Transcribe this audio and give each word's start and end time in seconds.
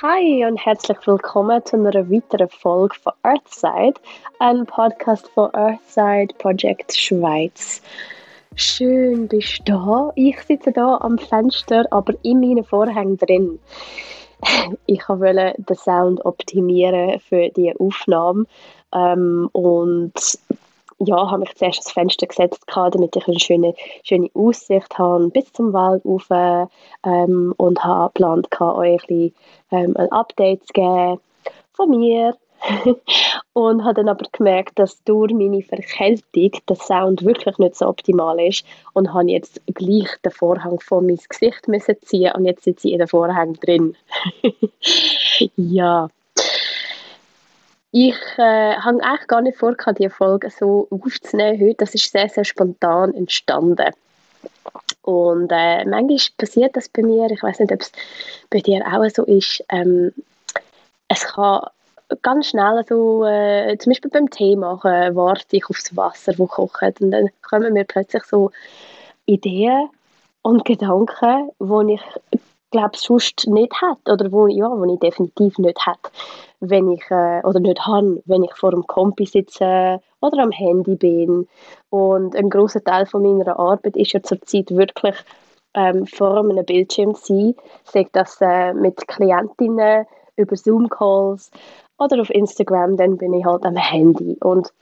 Hi 0.00 0.44
und 0.44 0.64
herzlich 0.64 0.98
willkommen 1.06 1.60
zu 1.64 1.74
einer 1.74 2.08
weiteren 2.08 2.48
Folge 2.48 2.94
von 3.02 3.12
Earthside, 3.24 3.94
einem 4.38 4.64
Podcast 4.64 5.28
von 5.30 5.52
Earthside 5.52 6.32
Project 6.38 6.96
Schweiz. 6.96 7.82
Schön 8.54 9.26
bist 9.26 9.58
du 9.64 9.72
da. 9.72 10.12
Ich 10.14 10.40
sitze 10.42 10.70
da 10.70 10.98
am 10.98 11.18
Fenster, 11.18 11.84
aber 11.90 12.14
in 12.22 12.38
meinen 12.38 12.62
Vorhängen 12.62 13.16
drin. 13.16 13.58
Ich 14.86 15.08
wollte 15.08 15.54
den 15.58 15.76
Sound 15.76 16.24
optimieren 16.24 17.18
für 17.18 17.48
die 17.48 17.74
Aufnahme 17.76 18.44
ähm, 18.94 19.50
und 19.50 20.12
ja, 20.98 21.30
habe 21.30 21.40
mich 21.40 21.54
zuerst 21.54 21.78
ans 21.78 21.92
Fenster 21.92 22.26
gesetzt, 22.26 22.64
damit 22.74 23.16
ich 23.16 23.28
eine 23.28 23.38
schöne, 23.38 23.74
schöne 24.02 24.30
Aussicht 24.34 24.98
habe 24.98 25.28
bis 25.28 25.52
zum 25.52 25.72
Wald 25.72 26.04
rauf 26.04 26.28
ähm, 27.04 27.54
und 27.56 27.84
habe 27.84 28.12
geplant, 28.12 28.48
euch 28.60 29.08
ein, 29.08 29.32
ähm, 29.70 29.96
ein 29.96 30.12
Update 30.12 30.66
zu 30.66 30.72
geben 30.72 31.20
von 31.72 31.90
mir. 31.90 32.34
und 33.52 33.84
habe 33.84 33.94
dann 33.94 34.08
aber 34.08 34.26
gemerkt, 34.32 34.80
dass 34.80 35.02
durch 35.04 35.32
meine 35.32 35.62
Verkältung 35.62 36.50
der 36.68 36.76
Sound 36.76 37.24
wirklich 37.24 37.56
nicht 37.58 37.76
so 37.76 37.86
optimal 37.86 38.40
ist 38.40 38.64
und 38.94 39.14
habe 39.14 39.30
jetzt 39.30 39.62
gleich 39.74 40.08
den 40.24 40.32
Vorhang 40.32 40.80
vor 40.80 41.00
mein 41.00 41.20
Gesicht 41.28 41.68
ziehen 42.04 42.32
und 42.34 42.46
jetzt 42.46 42.64
sitze 42.64 42.88
ich 42.88 42.94
in 42.94 42.98
den 42.98 43.06
Vorhang 43.06 43.54
drin. 43.54 43.96
ja, 45.56 46.08
ich 47.90 48.16
äh, 48.36 48.74
habe 48.76 49.02
eigentlich 49.02 49.28
gar 49.28 49.40
nicht 49.40 49.56
vor, 49.56 49.74
diese 49.98 50.10
Folge 50.10 50.50
so 50.50 50.88
aufzunehmen 50.90 51.60
heute. 51.60 51.76
Das 51.76 51.94
ist 51.94 52.12
sehr, 52.12 52.28
sehr 52.28 52.44
spontan 52.44 53.14
entstanden. 53.14 53.92
Und 55.02 55.50
äh, 55.50 55.84
manchmal 55.86 56.18
passiert 56.36 56.76
das 56.76 56.88
bei 56.88 57.02
mir, 57.02 57.30
ich 57.30 57.42
weiß 57.42 57.60
nicht, 57.60 57.72
ob 57.72 57.80
es 57.80 57.92
bei 58.50 58.60
dir 58.60 58.84
auch 58.86 59.08
so 59.08 59.24
ist, 59.24 59.64
ähm, 59.70 60.12
es 61.08 61.26
kann 61.26 61.62
ganz 62.22 62.48
schnell 62.48 62.84
so, 62.86 63.24
äh, 63.24 63.76
zum 63.78 63.90
Beispiel 63.90 64.10
beim 64.10 64.28
Tee 64.28 64.56
machen, 64.56 65.16
warte 65.16 65.56
ich 65.56 65.68
aufs 65.70 65.96
Wasser, 65.96 66.32
das 66.34 66.48
kocht 66.48 67.00
und 67.00 67.10
dann 67.10 67.30
kommen 67.42 67.72
mir 67.72 67.84
plötzlich 67.84 68.24
so 68.24 68.50
Ideen 69.26 69.88
und 70.42 70.64
Gedanken, 70.64 71.50
die 71.58 71.94
ich 71.94 72.37
glaube 72.70 72.96
sonst 72.96 73.46
nicht 73.46 73.72
hätte 73.80 74.12
oder 74.12 74.32
wo, 74.32 74.46
ja, 74.46 74.68
wo 74.70 74.84
ich 74.92 75.00
definitiv 75.00 75.58
nicht 75.58 75.86
hätte 75.86 76.10
wenn 76.60 76.90
ich, 76.90 77.02
äh, 77.10 77.40
oder 77.44 77.60
nicht 77.60 77.86
habe, 77.86 78.22
wenn 78.26 78.44
ich 78.44 78.54
vor 78.54 78.70
dem 78.70 78.86
Kompi 78.86 79.26
sitze 79.26 80.00
oder 80.20 80.42
am 80.42 80.50
Handy 80.50 80.96
bin. 80.96 81.48
Und 81.90 82.34
ein 82.34 82.50
großer 82.50 82.82
Teil 82.82 83.06
von 83.06 83.22
meiner 83.22 83.58
Arbeit 83.58 83.96
ist 83.96 84.12
ja 84.12 84.22
zurzeit 84.22 84.70
wirklich 84.70 85.14
ähm, 85.74 86.06
vor 86.06 86.38
einem 86.38 86.64
Bildschirm 86.64 87.14
sein, 87.14 87.54
sei 87.84 88.08
das 88.12 88.38
äh, 88.40 88.72
mit 88.72 89.06
Klientinnen 89.06 90.06
über 90.36 90.56
Zoom-Calls 90.56 91.50
oder 91.98 92.20
auf 92.20 92.30
Instagram, 92.30 92.96
dann 92.96 93.18
bin 93.18 93.34
ich 93.34 93.44
halt 93.44 93.64
am 93.64 93.76
Handy. 93.76 94.36
Und 94.40 94.72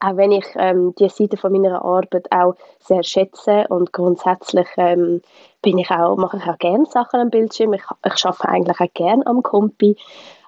auch 0.00 0.16
wenn 0.16 0.32
ich 0.32 0.46
ähm, 0.56 0.94
die 0.98 1.08
Seite 1.08 1.36
von 1.36 1.52
meiner 1.52 1.84
Arbeit 1.84 2.30
auch 2.32 2.54
sehr 2.80 3.02
schätze 3.02 3.66
und 3.68 3.92
grundsätzlich 3.92 4.66
ähm, 4.76 5.22
bin 5.62 5.78
ich 5.78 5.90
auch, 5.90 6.16
mache 6.16 6.38
ich 6.38 6.48
auch 6.48 6.58
gerne 6.58 6.86
Sachen 6.86 7.20
am 7.20 7.30
Bildschirm. 7.30 7.74
Ich, 7.74 7.82
ich 7.82 8.24
arbeite 8.24 8.48
eigentlich 8.48 8.80
auch 8.80 8.94
gerne 8.94 9.26
am 9.26 9.42
Kompi. 9.42 9.96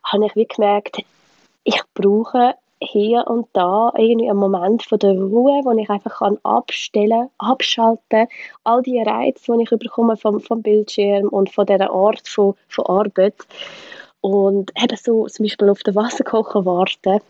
Habe 0.04 0.26
ich 0.26 0.34
wie 0.36 0.46
gemerkt, 0.46 1.02
ich 1.64 1.80
brauche 1.94 2.54
hier 2.80 3.26
und 3.28 3.46
da 3.52 3.92
irgendwie 3.96 4.28
einen 4.28 4.38
Moment 4.38 4.82
von 4.82 4.98
der 4.98 5.12
Ruhe, 5.12 5.60
wo 5.64 5.70
ich 5.78 5.88
einfach 5.88 6.18
kann 6.18 6.38
abstellen, 6.42 7.28
abschalten, 7.38 8.26
all 8.64 8.82
die 8.82 9.00
Reize, 9.00 9.56
die 9.56 9.62
ich 9.62 9.70
bekomme 9.70 10.16
vom, 10.16 10.40
vom 10.40 10.62
Bildschirm 10.62 11.28
und 11.28 11.50
von 11.50 11.66
dieser 11.66 11.92
Art 11.92 12.26
von, 12.26 12.54
von 12.68 12.86
Arbeit. 12.86 13.36
Und 14.20 14.72
eben 14.82 14.96
so 14.96 15.26
zum 15.26 15.44
Beispiel 15.44 15.68
auf 15.68 15.82
den 15.82 15.94
Wasserkocher 15.94 16.64
warten, 16.64 17.20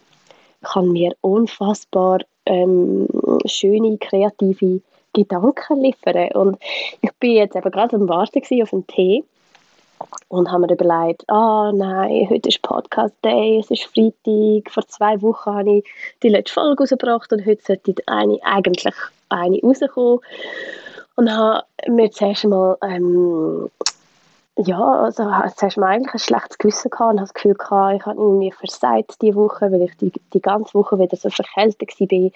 kann 0.63 0.93
mir 0.93 1.15
unfassbar 1.21 2.21
ähm, 2.47 3.09
schöne, 3.47 3.99
kreative 3.99 4.81
Gedanken 5.13 5.83
liefern 5.83 6.33
und 6.33 6.59
ich 7.01 7.13
bin 7.21 7.33
jetzt 7.33 7.55
eben 7.57 7.71
gerade 7.71 7.97
am 7.97 8.09
Warten 8.09 8.63
auf 8.63 8.73
einen 8.73 8.87
Tee 8.87 9.25
und 10.29 10.51
haben 10.51 10.63
mir 10.63 10.73
überlegt, 10.73 11.29
ah 11.29 11.69
oh, 11.69 11.73
nein, 11.77 12.29
heute 12.31 12.49
ist 12.49 12.63
Podcast 12.63 13.15
Day, 13.25 13.59
es 13.59 13.71
ist 13.71 13.85
Freitag, 13.85 14.71
vor 14.71 14.87
zwei 14.89 15.21
Wochen 15.23 15.51
habe 15.51 15.79
ich 15.79 15.85
die 16.23 16.29
letzte 16.29 16.55
Folge 16.55 16.83
rausgebracht 16.83 17.33
und 17.33 17.45
heute 17.47 17.63
sollte 17.63 17.95
eine, 18.07 18.39
eigentlich 18.43 18.95
eine 19.29 19.61
rauskommen. 19.61 20.21
Und 21.15 21.31
habe 21.31 21.65
mir 21.89 22.11
zuerst 22.11 22.45
mal, 22.45 22.79
ähm, 22.83 23.69
ja, 24.57 24.81
also 24.81 25.25
zuerst 25.57 25.77
mal 25.79 25.89
eigentlich 25.89 26.15
ein 26.15 26.19
schlechtes 26.19 26.59
Gewissen 26.59 26.91
gehabt 26.91 27.13
und 27.13 27.21
habe 27.21 27.29
das 27.29 27.35
Gefühl 27.35 27.55
gehabt, 27.55 27.97
ich 27.97 28.07
habe 28.07 28.21
irgendwie 28.21 28.53
versagt 28.53 29.23
diese 29.23 29.37
Woche, 29.37 29.73
weil 29.73 29.83
ich 29.83 29.97
die, 29.97 30.13
die 30.33 30.43
ganze 30.43 30.75
Woche 30.75 30.99
wieder 30.99 31.17
so 31.17 31.31
verkältet 31.31 31.91
war 31.99 32.31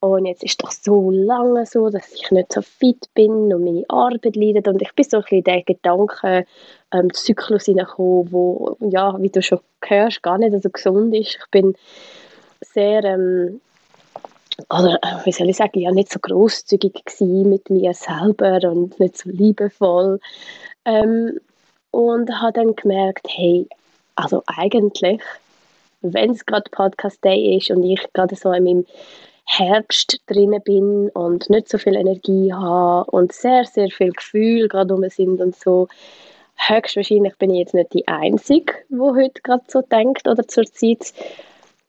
und 0.00 0.24
jetzt 0.24 0.42
ist 0.42 0.62
doch 0.62 0.70
so 0.70 1.10
lange 1.10 1.66
so, 1.66 1.90
dass 1.90 2.10
ich 2.12 2.30
nicht 2.30 2.52
so 2.52 2.62
fit 2.62 3.12
bin 3.12 3.52
und 3.52 3.64
meine 3.64 3.84
Arbeit 3.88 4.34
leidet. 4.34 4.66
Und 4.66 4.80
ich 4.80 4.94
bin 4.94 5.04
so 5.06 5.18
ein 5.18 5.22
bisschen 5.22 5.38
in 5.38 5.44
den 5.44 5.64
Gedanken, 5.66 6.46
ähm, 6.92 7.10
hineingekommen, 7.12 8.32
wo, 8.32 8.76
ja, 8.80 9.14
wie 9.20 9.28
du 9.28 9.42
schon 9.42 9.60
hörst, 9.84 10.22
gar 10.22 10.38
nicht 10.38 10.62
so 10.62 10.70
gesund 10.70 11.14
ist. 11.14 11.36
Ich 11.36 11.50
bin 11.50 11.74
sehr, 12.62 13.04
ähm, 13.04 13.60
oder 14.70 14.98
äh, 15.02 15.26
wie 15.26 15.32
soll 15.32 15.50
ich 15.50 15.58
sagen, 15.58 15.78
ja, 15.78 15.90
nicht 15.90 16.10
so 16.10 16.18
großzügig 16.18 17.04
mit 17.20 17.68
mir 17.68 17.92
selber 17.92 18.70
und 18.70 18.98
nicht 18.98 19.18
so 19.18 19.28
liebevoll. 19.28 20.18
Ähm, 20.84 21.38
und 21.90 22.30
habe 22.40 22.52
dann 22.52 22.76
gemerkt, 22.76 23.26
hey, 23.28 23.68
also 24.14 24.42
eigentlich, 24.46 25.20
wenn 26.02 26.30
es 26.30 26.46
gerade 26.46 26.70
Podcast 26.70 27.24
Day 27.24 27.56
ist 27.56 27.70
und 27.70 27.82
ich 27.82 28.00
gerade 28.12 28.36
so 28.36 28.52
in 28.52 28.64
meinem 28.64 28.86
Herbst 29.46 30.20
drinnen 30.26 30.62
bin 30.62 31.08
und 31.10 31.50
nicht 31.50 31.68
so 31.68 31.78
viel 31.78 31.96
Energie 31.96 32.52
habe 32.52 33.10
und 33.10 33.32
sehr, 33.32 33.64
sehr 33.64 33.90
viel 33.90 34.12
Gefühl 34.12 34.68
gerade 34.68 34.94
um 34.94 35.08
sind 35.08 35.40
und 35.40 35.56
so, 35.56 35.88
höchstwahrscheinlich 36.56 37.36
bin 37.36 37.50
ich 37.50 37.58
jetzt 37.58 37.74
nicht 37.74 37.92
die 37.92 38.06
Einzige, 38.06 38.72
die 38.88 38.98
heute 38.98 39.40
gerade 39.42 39.64
so 39.66 39.82
denkt 39.82 40.28
oder 40.28 40.46
zurzeit 40.46 41.12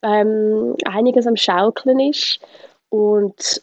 ähm, 0.02 0.76
einiges 0.86 1.28
am 1.28 1.36
Schaukeln 1.36 2.00
ist. 2.00 2.40
Und 2.90 3.62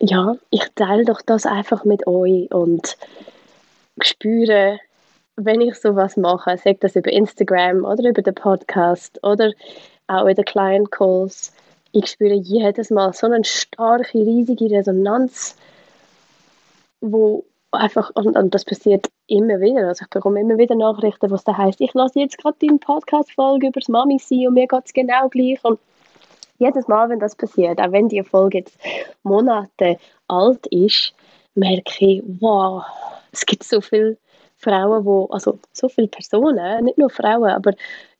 ja, 0.00 0.36
ich 0.50 0.64
teile 0.74 1.04
doch 1.04 1.20
das 1.22 1.46
einfach 1.46 1.84
mit 1.84 2.06
euch 2.06 2.50
und 2.52 2.96
spüre, 4.00 4.78
wenn 5.36 5.60
ich 5.60 5.76
sowas 5.76 6.16
mache, 6.16 6.56
sage 6.58 6.78
das 6.80 6.96
über 6.96 7.12
Instagram 7.12 7.84
oder 7.84 8.08
über 8.08 8.22
den 8.22 8.34
Podcast 8.34 9.18
oder 9.22 9.52
auch 10.06 10.26
in 10.26 10.34
den 10.34 10.44
Client 10.44 10.90
Calls, 10.90 11.52
ich 11.92 12.06
spüre 12.06 12.34
jedes 12.34 12.90
Mal 12.90 13.12
so 13.12 13.26
eine 13.26 13.44
starke, 13.44 14.18
riesige 14.18 14.70
Resonanz, 14.70 15.56
wo 17.00 17.44
einfach, 17.70 18.10
und, 18.14 18.36
und 18.36 18.54
das 18.54 18.64
passiert 18.64 19.08
immer 19.26 19.60
wieder, 19.60 19.88
also 19.88 20.04
ich 20.04 20.10
bekomme 20.10 20.40
immer 20.40 20.58
wieder 20.58 20.74
Nachrichten, 20.74 21.30
was 21.30 21.44
da 21.44 21.56
heißt, 21.56 21.80
ich 21.80 21.92
lasse 21.94 22.20
jetzt 22.20 22.38
gerade 22.38 22.56
deine 22.60 22.78
Podcast-Folge 22.78 23.68
über 23.68 23.80
das 23.80 23.88
Mami 23.88 24.18
sein 24.18 24.46
und 24.48 24.54
mir 24.54 24.66
geht 24.66 24.86
es 24.86 24.92
genau 24.92 25.28
gleich. 25.28 25.62
Und 25.64 25.78
jedes 26.58 26.88
Mal, 26.88 27.08
wenn 27.08 27.18
das 27.18 27.34
passiert, 27.34 27.80
auch 27.80 27.92
wenn 27.92 28.08
die 28.08 28.22
Folge 28.22 28.58
jetzt 28.58 28.78
Monate 29.22 29.98
alt 30.28 30.66
ist, 30.68 31.14
merke 31.54 32.04
ich, 32.04 32.22
wow, 32.40 32.84
es 33.32 33.44
gibt 33.46 33.64
so 33.64 33.80
viele 33.80 34.16
Frauen, 34.58 35.04
wo, 35.04 35.26
also 35.26 35.58
so 35.72 35.88
viele 35.88 36.08
Personen, 36.08 36.84
nicht 36.84 36.98
nur 36.98 37.10
Frauen, 37.10 37.50
aber 37.50 37.72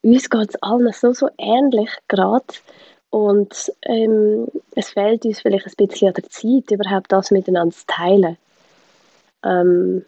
uns 0.02 0.28
geht 0.28 0.48
es 0.48 0.62
allen 0.62 0.92
so, 0.92 1.12
so 1.12 1.28
ähnlich 1.38 1.90
gerade 2.08 2.44
und 3.10 3.72
ähm, 3.82 4.48
es 4.74 4.90
fehlt 4.90 5.24
uns 5.24 5.40
vielleicht 5.40 5.66
ein 5.66 5.86
bisschen 5.86 6.08
an 6.08 6.14
der 6.14 6.28
Zeit, 6.30 6.70
überhaupt 6.70 7.12
das 7.12 7.30
miteinander 7.30 7.74
zu 7.74 7.84
teilen. 7.86 8.36
Ähm, 9.44 10.04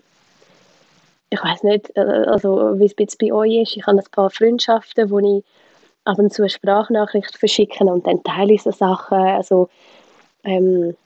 ich 1.31 1.43
weiß 1.43 1.65
nicht, 1.65 1.97
äh, 1.97 2.01
also 2.01 2.79
wie 2.79 2.87
es 2.87 2.95
jetzt 2.99 3.19
bei 3.19 3.33
euch 3.33 3.63
ist. 3.63 3.77
Ich 3.77 3.87
habe 3.87 3.99
ein 3.99 4.05
paar 4.11 4.31
Freundschaften, 4.31 5.11
wo 5.11 5.19
ich 5.19 5.45
ab 6.05 6.19
und 6.19 6.33
zu 6.33 6.43
eine 6.43 6.49
Sprachnachricht 6.49 7.37
verschicke 7.37 7.85
und 7.85 8.07
dann 8.07 8.23
teile 8.23 8.55
ich 8.55 8.63
so 8.63 8.71
Sachen. 8.71 9.19
Also, 9.19 9.69
ähm, 10.45 10.97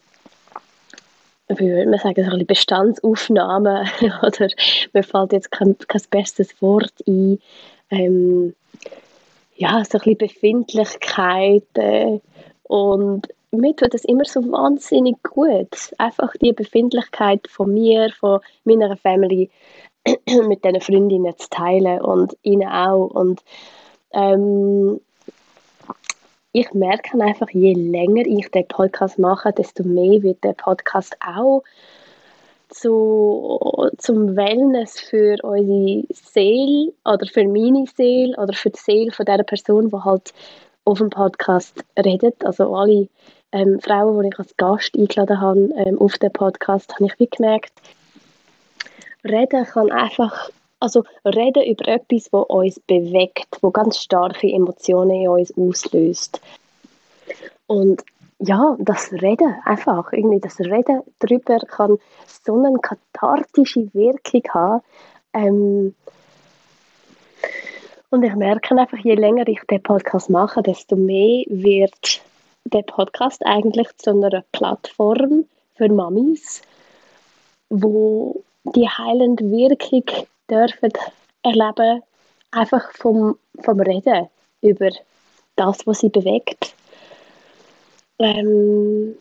wie 1.49 1.71
würde 1.71 1.91
man 1.91 1.99
sagen, 1.99 2.25
so 2.25 2.31
ein 2.31 2.31
bisschen 2.31 2.47
Bestandsaufnahmen 2.47 3.89
oder 4.23 4.49
mir 4.93 5.03
fällt 5.03 5.33
jetzt 5.33 5.51
kein, 5.51 5.77
kein 5.79 6.03
bestes 6.11 6.61
Wort 6.61 6.93
ein. 7.07 7.39
Ähm, 7.91 8.55
ja, 9.57 9.83
so 9.85 9.99
ein 9.99 10.03
bisschen 10.03 10.19
Befindlichkeiten 10.19 12.21
und 12.65 13.29
mir 13.51 13.75
tut 13.75 13.95
das 13.95 14.05
immer 14.05 14.25
so 14.25 14.41
wahnsinnig 14.53 15.17
gut. 15.23 15.93
Einfach 15.99 16.33
die 16.41 16.53
Befindlichkeit 16.53 17.49
von 17.49 17.73
mir, 17.73 18.11
von 18.19 18.41
meiner 18.65 18.97
Family 18.97 19.51
mit 20.47 20.65
diesen 20.65 20.81
Freundinnen 20.81 21.37
zu 21.39 21.49
teilen 21.49 22.01
und 22.01 22.37
ihnen 22.43 22.69
auch. 22.69 23.07
Und 23.07 23.43
ähm, 24.13 25.01
ich 26.61 26.73
merke 26.75 27.21
einfach, 27.23 27.49
je 27.51 27.73
länger 27.73 28.27
ich 28.27 28.51
den 28.51 28.67
Podcast 28.67 29.19
mache, 29.19 29.53
desto 29.53 29.85
mehr 29.85 30.23
wird 30.23 30.43
der 30.43 30.55
Podcast 30.55 31.17
auch 31.25 31.63
zu, 32.69 33.91
zum 33.99 34.37
Wellness 34.37 34.99
für 34.99 35.37
unsere 35.43 36.05
Seele 36.11 36.93
oder 37.05 37.27
für 37.27 37.47
meine 37.47 37.87
Seele 37.87 38.37
oder 38.37 38.53
für 38.53 38.71
die 38.71 38.79
Seele 38.79 39.13
von 39.13 39.25
der 39.25 39.45
Person, 39.45 39.91
die 39.91 39.97
halt 39.97 40.35
auf 40.85 40.99
dem 40.99 41.11
Podcast 41.11 41.85
redet. 41.97 42.45
Also 42.45 42.75
alle 42.75 43.09
ähm, 43.53 43.79
Frauen, 43.81 44.23
die 44.23 44.29
ich 44.29 44.39
als 44.39 44.57
Gast 44.57 44.97
eingeladen 44.97 45.41
habe 45.41 45.71
ähm, 45.77 46.01
auf 46.01 46.19
den 46.19 46.33
Podcast, 46.33 46.93
habe 46.95 47.07
ich 47.07 47.19
wie 47.21 47.29
gemerkt, 47.29 47.73
reden 49.25 49.65
kann 49.65 49.93
einfach, 49.93 50.51
also 50.81 51.05
reden 51.25 51.65
über 51.65 51.89
etwas, 51.89 52.31
das 52.31 52.43
uns 52.49 52.81
bewegt, 52.81 53.59
wo 53.61 53.71
ganz 53.71 53.99
starke 53.99 54.49
Emotionen 54.49 55.23
in 55.23 55.29
uns 55.29 55.53
auslöst. 55.57 56.41
Und 57.67 58.05
ja, 58.39 58.77
das 58.79 59.13
Reden 59.13 59.57
einfach, 59.65 60.13
irgendwie 60.13 60.41
das 60.41 60.61
Reden 60.61 61.03
darüber 61.19 61.59
kann 61.61 61.99
so 62.45 62.55
eine 62.55 62.79
kathartische 62.79 63.93
Wirkung 63.93 64.43
haben. 64.55 64.83
Ähm, 65.33 65.95
und 68.11 68.23
ich 68.23 68.35
merke 68.37 68.79
einfach, 68.79 68.99
je 68.99 69.15
länger 69.15 69.47
ich 69.49 69.61
den 69.69 69.83
Podcast 69.83 70.31
mache, 70.31 70.63
desto 70.63 70.97
mehr 70.97 71.45
wird 71.49 72.23
der 72.65 72.83
Podcast 72.83 73.45
eigentlich 73.45 73.89
zu 73.99 74.11
einer 74.11 74.45
Plattform 74.53 75.45
für 75.75 75.89
Mamis, 75.89 76.63
wo 77.69 78.43
die 78.65 78.89
heilende 78.89 79.45
Wirkung 79.51 80.05
dürfen 80.51 80.93
erleben, 81.43 82.03
einfach 82.51 82.91
vom, 82.93 83.39
vom 83.61 83.81
Reden 83.81 84.29
über 84.63 84.91
das, 85.57 85.87
was 85.87 86.01
sie 86.01 86.09
bewegt. 86.09 86.75
Ähm, 88.19 89.17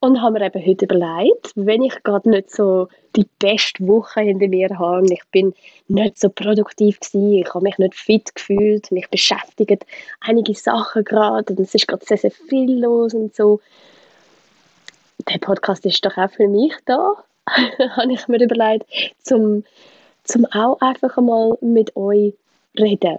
und 0.00 0.22
haben 0.22 0.34
mir 0.34 0.46
eben 0.46 0.64
heute 0.64 0.84
überlegt, 0.84 1.52
wenn 1.56 1.82
ich 1.82 2.02
gerade 2.04 2.30
nicht 2.30 2.50
so 2.54 2.88
die 3.16 3.26
beste 3.40 3.84
Woche 3.86 4.20
hinter 4.20 4.46
mir 4.46 4.68
habe, 4.78 5.12
ich 5.12 5.22
bin 5.32 5.54
nicht 5.88 6.20
so 6.20 6.28
produktiv 6.28 7.00
gewesen, 7.00 7.32
ich 7.42 7.52
habe 7.52 7.64
mich 7.64 7.78
nicht 7.78 7.96
fit 7.96 8.34
gefühlt, 8.34 8.92
mich 8.92 9.08
beschäftigen 9.08 9.78
einige 10.20 10.54
Sachen 10.54 11.04
gerade 11.04 11.52
und 11.52 11.60
es 11.60 11.74
ist 11.74 11.88
gerade 11.88 12.04
sehr, 12.04 12.18
sehr 12.18 12.30
viel 12.30 12.80
los 12.80 13.12
und 13.14 13.34
so. 13.34 13.60
Der 15.28 15.38
Podcast 15.38 15.84
ist 15.84 16.04
doch 16.04 16.16
auch 16.16 16.30
für 16.30 16.46
mich 16.46 16.74
da, 16.84 17.14
habe 17.48 18.12
ich 18.12 18.28
mir 18.28 18.40
überlegt, 18.40 18.86
zum, 19.20 19.64
zum 20.28 20.44
auch 20.46 20.80
einfach 20.80 21.16
einmal 21.16 21.58
mit 21.60 21.96
euch 21.96 22.34
reden. 22.78 23.18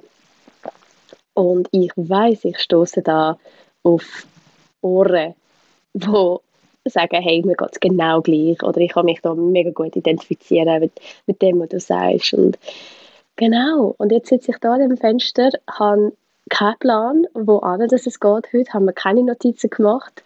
Und 1.34 1.68
ich 1.72 1.92
weiß, 1.96 2.46
ich 2.46 2.60
stoße 2.60 3.02
da 3.02 3.38
auf 3.84 4.26
Ohren, 4.82 5.34
die 5.94 6.38
sagen, 6.86 7.22
hey, 7.22 7.42
mir 7.44 7.56
geht 7.56 7.70
es 7.72 7.80
genau 7.80 8.22
gleich 8.22 8.62
oder 8.64 8.80
ich 8.80 8.92
kann 8.92 9.06
mich 9.06 9.22
da 9.22 9.34
mega 9.34 9.72
gut 9.72 9.96
identifizieren 9.96 10.80
mit, 10.80 10.92
mit 11.26 11.42
dem, 11.42 11.60
was 11.60 11.70
du 11.70 11.80
sagst. 11.80 12.34
Und 12.34 12.58
genau, 13.36 13.96
und 13.98 14.12
jetzt 14.12 14.30
sitze 14.30 14.52
ich 14.52 14.58
da 14.58 14.74
an 14.74 14.82
dem 14.82 14.98
Fenster, 14.98 15.50
habe 15.70 16.14
keinen 16.50 16.80
Plan, 16.80 17.28
wo 17.34 17.60
an 17.60 17.88
dass 17.88 18.08
es 18.08 18.20
geht. 18.20 18.54
Heute 18.54 18.74
haben 18.74 18.86
wir 18.86 18.94
keine 18.94 19.24
Notizen 19.24 19.70
gemacht. 19.70 20.24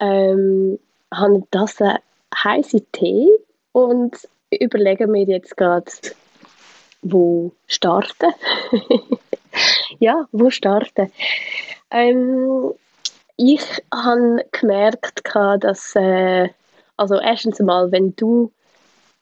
Ähm, 0.00 0.78
habe 1.12 1.42
das 1.50 1.80
äh, 1.80 1.94
heiße 2.34 2.80
Tee 2.92 3.28
und 3.72 4.16
überlege 4.50 5.06
mir 5.06 5.24
jetzt 5.24 5.56
gerade, 5.56 5.90
wo 7.02 7.52
starten. 7.66 8.32
ja, 9.98 10.26
wo 10.32 10.50
starten. 10.50 11.12
Ähm, 11.90 12.72
ich 13.36 13.64
habe 13.92 14.44
gemerkt, 14.52 15.22
dass, 15.60 15.94
äh, 15.96 16.48
also 16.96 17.18
erstens 17.18 17.60
einmal, 17.60 17.90
wenn 17.90 18.14
du 18.16 18.52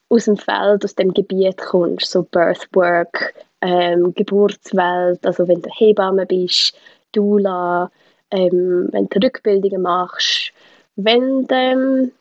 aus 0.08 0.24
dem 0.24 0.36
Feld, 0.36 0.84
aus 0.84 0.94
dem 0.94 1.12
Gebiet 1.12 1.58
kommst, 1.58 2.10
so 2.10 2.22
Birthwork, 2.22 3.34
ähm, 3.60 4.14
Geburtswelt, 4.14 5.24
also 5.24 5.46
wenn 5.48 5.62
du 5.62 5.70
Hebamme 5.70 6.26
bist, 6.26 6.74
Dula, 7.12 7.90
ähm, 8.30 8.88
wenn 8.92 9.08
du 9.08 9.20
Rückbildungen 9.24 9.82
machst, 9.82 10.52
wenn 10.96 11.46
du 11.46 11.54
ähm, 11.54 12.12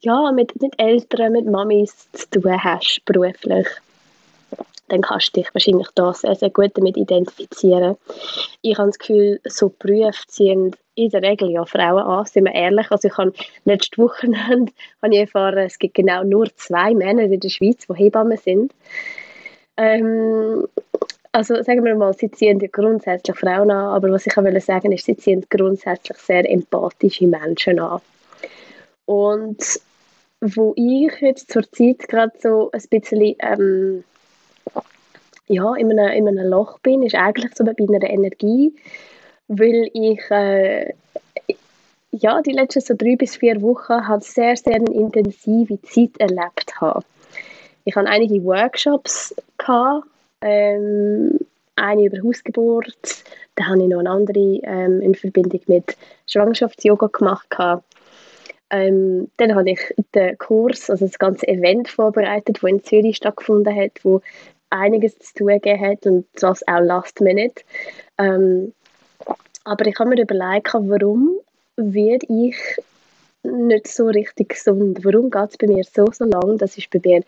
ja, 0.00 0.32
mit, 0.32 0.60
mit 0.60 0.78
Eltern, 0.78 1.32
mit 1.32 1.46
Mamis 1.46 2.10
zu 2.12 2.30
tun 2.30 2.64
hast, 2.64 3.02
beruflich, 3.04 3.66
dann 4.88 5.02
kannst 5.02 5.36
du 5.36 5.40
dich 5.40 5.54
wahrscheinlich 5.54 5.88
da 5.94 6.12
sehr, 6.12 6.34
sehr 6.34 6.50
gut 6.50 6.72
damit 6.74 6.96
identifizieren. 6.96 7.96
Ich 8.62 8.76
habe 8.76 8.88
das 8.88 8.98
Gefühl, 8.98 9.40
so 9.44 9.72
Berufe 9.78 10.26
ziehen 10.26 10.74
in 10.96 11.10
der 11.10 11.22
Regel 11.22 11.50
ja 11.50 11.64
Frauen 11.64 12.02
an, 12.02 12.26
sind 12.26 12.44
wir 12.44 12.54
ehrlich. 12.54 12.90
Also 12.90 13.08
ich 13.08 13.16
habe 13.16 13.32
letzte 13.64 14.02
Wochenende 14.02 14.72
habe 15.02 15.14
ich 15.14 15.20
erfahren, 15.20 15.58
es 15.58 15.78
gibt 15.78 15.94
genau 15.94 16.24
nur 16.24 16.46
zwei 16.56 16.94
Männer 16.94 17.22
in 17.22 17.40
der 17.40 17.48
Schweiz, 17.48 17.86
die 17.86 17.94
Hebammen 17.94 18.36
sind. 18.36 18.74
Ähm, 19.76 20.66
also 21.32 21.62
sagen 21.62 21.84
wir 21.84 21.94
mal, 21.94 22.12
sie 22.12 22.30
ziehen 22.30 22.58
ja 22.58 22.68
grundsätzlich 22.70 23.36
Frauen 23.36 23.70
an, 23.70 23.94
aber 23.94 24.10
was 24.10 24.26
ich 24.26 24.36
auch 24.36 24.60
sagen 24.60 24.92
ist, 24.92 25.06
sie 25.06 25.16
ziehen 25.16 25.46
grundsätzlich 25.48 26.18
sehr 26.18 26.50
empathische 26.50 27.28
Menschen 27.28 27.78
an. 27.78 28.00
Und 29.06 29.80
wo 30.40 30.72
ich 30.76 31.12
jetzt 31.20 31.50
zur 31.50 31.70
Zeit 31.70 32.08
gerade 32.08 32.32
so 32.38 32.70
ein 32.72 32.82
bisschen 32.90 33.36
ähm, 33.40 34.04
ja, 35.46 35.74
in, 35.74 35.98
einem, 35.98 36.12
in 36.12 36.28
einem 36.28 36.48
Loch 36.48 36.78
bin, 36.78 37.02
ist 37.02 37.14
eigentlich 37.14 37.54
so 37.54 37.64
bei 37.64 37.74
einer 37.78 38.08
Energie, 38.08 38.72
weil 39.48 39.90
ich 39.92 40.20
äh, 40.30 40.94
ja, 42.12 42.40
die 42.42 42.52
letzten 42.52 42.80
so 42.80 42.94
drei 42.96 43.16
bis 43.16 43.36
vier 43.36 43.60
Wochen 43.62 44.06
halt 44.06 44.24
sehr, 44.24 44.56
sehr 44.56 44.76
eine 44.76 44.92
intensive 44.92 45.80
Zeit 45.82 46.16
erlebt 46.18 46.80
habe. 46.80 47.04
Ich 47.84 47.94
hatte 47.94 48.08
einige 48.08 48.44
Workshops, 48.44 49.34
gehabt, 49.58 50.06
ähm, 50.42 51.38
eine 51.76 52.04
über 52.04 52.22
Hausgeburt, 52.22 53.24
dann 53.54 53.68
habe 53.68 53.82
ich 53.82 53.88
noch 53.88 54.00
eine 54.00 54.10
andere 54.10 54.60
ähm, 54.62 55.00
in 55.00 55.14
Verbindung 55.14 55.60
mit 55.66 55.96
Schwangerschafts-Yoga 56.26 57.08
gemacht. 57.08 57.48
Ähm, 58.70 59.30
dann 59.36 59.54
habe 59.54 59.70
ich 59.70 59.80
den 60.14 60.38
Kurs, 60.38 60.90
also 60.90 61.06
das 61.06 61.18
ganze 61.18 61.48
Event 61.48 61.88
vorbereitet, 61.88 62.58
das 62.62 62.70
in 62.70 62.84
Zürich 62.84 63.16
stattgefunden 63.16 63.74
hat, 63.74 63.92
wo 64.04 64.20
einiges 64.70 65.18
zu 65.18 65.34
tun 65.34 65.48
gegeben 65.48 65.80
hat 65.80 66.06
und 66.06 66.26
das 66.40 66.66
auch 66.68 66.80
last 66.80 67.20
minute. 67.20 67.62
Ähm, 68.18 68.72
aber 69.64 69.86
ich 69.86 69.98
habe 69.98 70.10
mir 70.10 70.22
überlegt, 70.22 70.72
warum 70.72 71.36
werde 71.76 72.26
ich 72.28 72.56
nicht 73.42 73.88
so 73.88 74.06
richtig 74.06 74.50
gesund? 74.50 75.04
Warum 75.04 75.30
geht 75.30 75.50
es 75.50 75.58
bei 75.58 75.66
mir 75.66 75.84
so, 75.84 76.06
so 76.12 76.24
lang? 76.24 76.58
Das 76.58 76.78
ist 76.78 76.90
bei 76.90 77.00
mir 77.04 77.22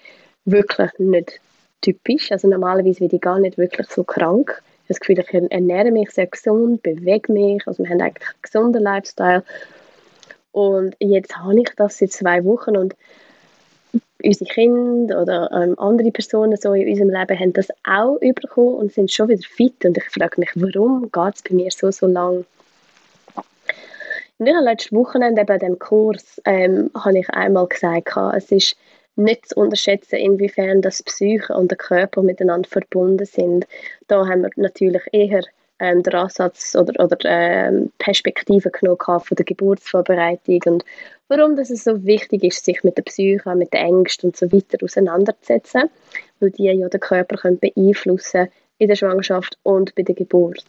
wirklich 0.44 0.90
nicht 0.98 1.40
typisch. 1.80 2.32
Also 2.32 2.48
normalerweise 2.48 3.00
werde 3.00 3.16
ich 3.16 3.22
gar 3.22 3.38
nicht 3.38 3.58
wirklich 3.58 3.88
so 3.88 4.04
krank. 4.04 4.62
Ich 4.84 4.96
habe 4.96 5.00
das 5.00 5.00
Gefühl, 5.00 5.18
ich 5.18 5.52
ernähre 5.52 5.90
mich 5.90 6.10
sehr 6.10 6.26
gesund, 6.26 6.82
bewege 6.82 7.32
mich, 7.32 7.66
also 7.66 7.82
wir 7.82 7.90
haben 7.90 8.00
eigentlich 8.00 8.26
einen 8.28 8.42
gesunden 8.42 8.82
Lifestyle. 8.82 9.42
Und 10.52 10.94
jetzt 10.98 11.36
habe 11.36 11.60
ich 11.60 11.70
das 11.76 11.98
seit 11.98 12.12
zwei 12.12 12.44
Wochen 12.44 12.76
und 12.76 12.94
unsere 14.22 14.50
Kinder 14.50 15.22
oder 15.22 15.50
ähm, 15.52 15.78
andere 15.78 16.10
Personen 16.10 16.56
so 16.56 16.74
in 16.74 16.88
unserem 16.88 17.10
Leben 17.10 17.38
haben 17.38 17.52
das 17.52 17.68
auch 17.84 18.18
bekommen 18.20 18.74
und 18.76 18.92
sind 18.92 19.10
schon 19.10 19.28
wieder 19.28 19.42
fit. 19.42 19.84
Und 19.84 19.98
ich 19.98 20.04
frage 20.04 20.40
mich, 20.40 20.50
warum 20.54 21.10
geht 21.10 21.34
es 21.34 21.42
bei 21.42 21.54
mir 21.54 21.70
so, 21.70 21.90
so 21.90 22.06
lang? 22.06 22.44
In 24.38 24.46
der 24.46 24.60
letzten 24.60 24.96
Wochenende 24.96 25.44
bei 25.44 25.58
dem 25.58 25.78
Kurs 25.78 26.40
ähm, 26.44 26.90
habe 26.94 27.18
ich 27.18 27.30
einmal 27.30 27.66
gesagt, 27.66 28.16
es 28.34 28.50
ist 28.50 28.76
nicht 29.16 29.48
zu 29.48 29.56
unterschätzen, 29.56 30.16
inwiefern 30.16 30.82
das 30.82 31.02
Psyche 31.02 31.54
und 31.54 31.70
der 31.70 31.78
Körper 31.78 32.22
miteinander 32.22 32.68
verbunden 32.68 33.26
sind. 33.26 33.66
Da 34.08 34.26
haben 34.26 34.42
wir 34.42 34.50
natürlich 34.56 35.02
eher 35.12 35.42
ähm, 35.82 36.02
den 36.02 36.14
Ansatz 36.14 36.76
oder, 36.76 37.04
oder 37.04 37.18
ähm, 37.24 37.90
Perspektive 37.98 38.70
genommen 38.70 38.98
von 38.98 39.36
der 39.36 39.44
Geburtsvorbereitung 39.44 40.60
und 40.66 40.84
warum 41.28 41.56
das 41.56 41.70
es 41.70 41.84
so 41.84 42.04
wichtig 42.04 42.44
ist, 42.44 42.64
sich 42.64 42.84
mit 42.84 42.96
der 42.96 43.02
Psyche, 43.02 43.54
mit 43.54 43.72
den 43.72 43.80
Ängsten 43.80 44.30
und 44.30 44.36
so 44.36 44.50
weiter 44.52 44.78
auseinanderzusetzen, 44.82 45.90
weil 46.40 46.50
die 46.50 46.64
ja 46.64 46.88
den 46.88 47.00
Körper 47.00 47.36
können 47.36 47.58
beeinflussen 47.58 48.48
in 48.78 48.88
der 48.88 48.96
Schwangerschaft 48.96 49.58
und 49.64 49.94
bei 49.94 50.02
der 50.02 50.14
Geburt. 50.14 50.64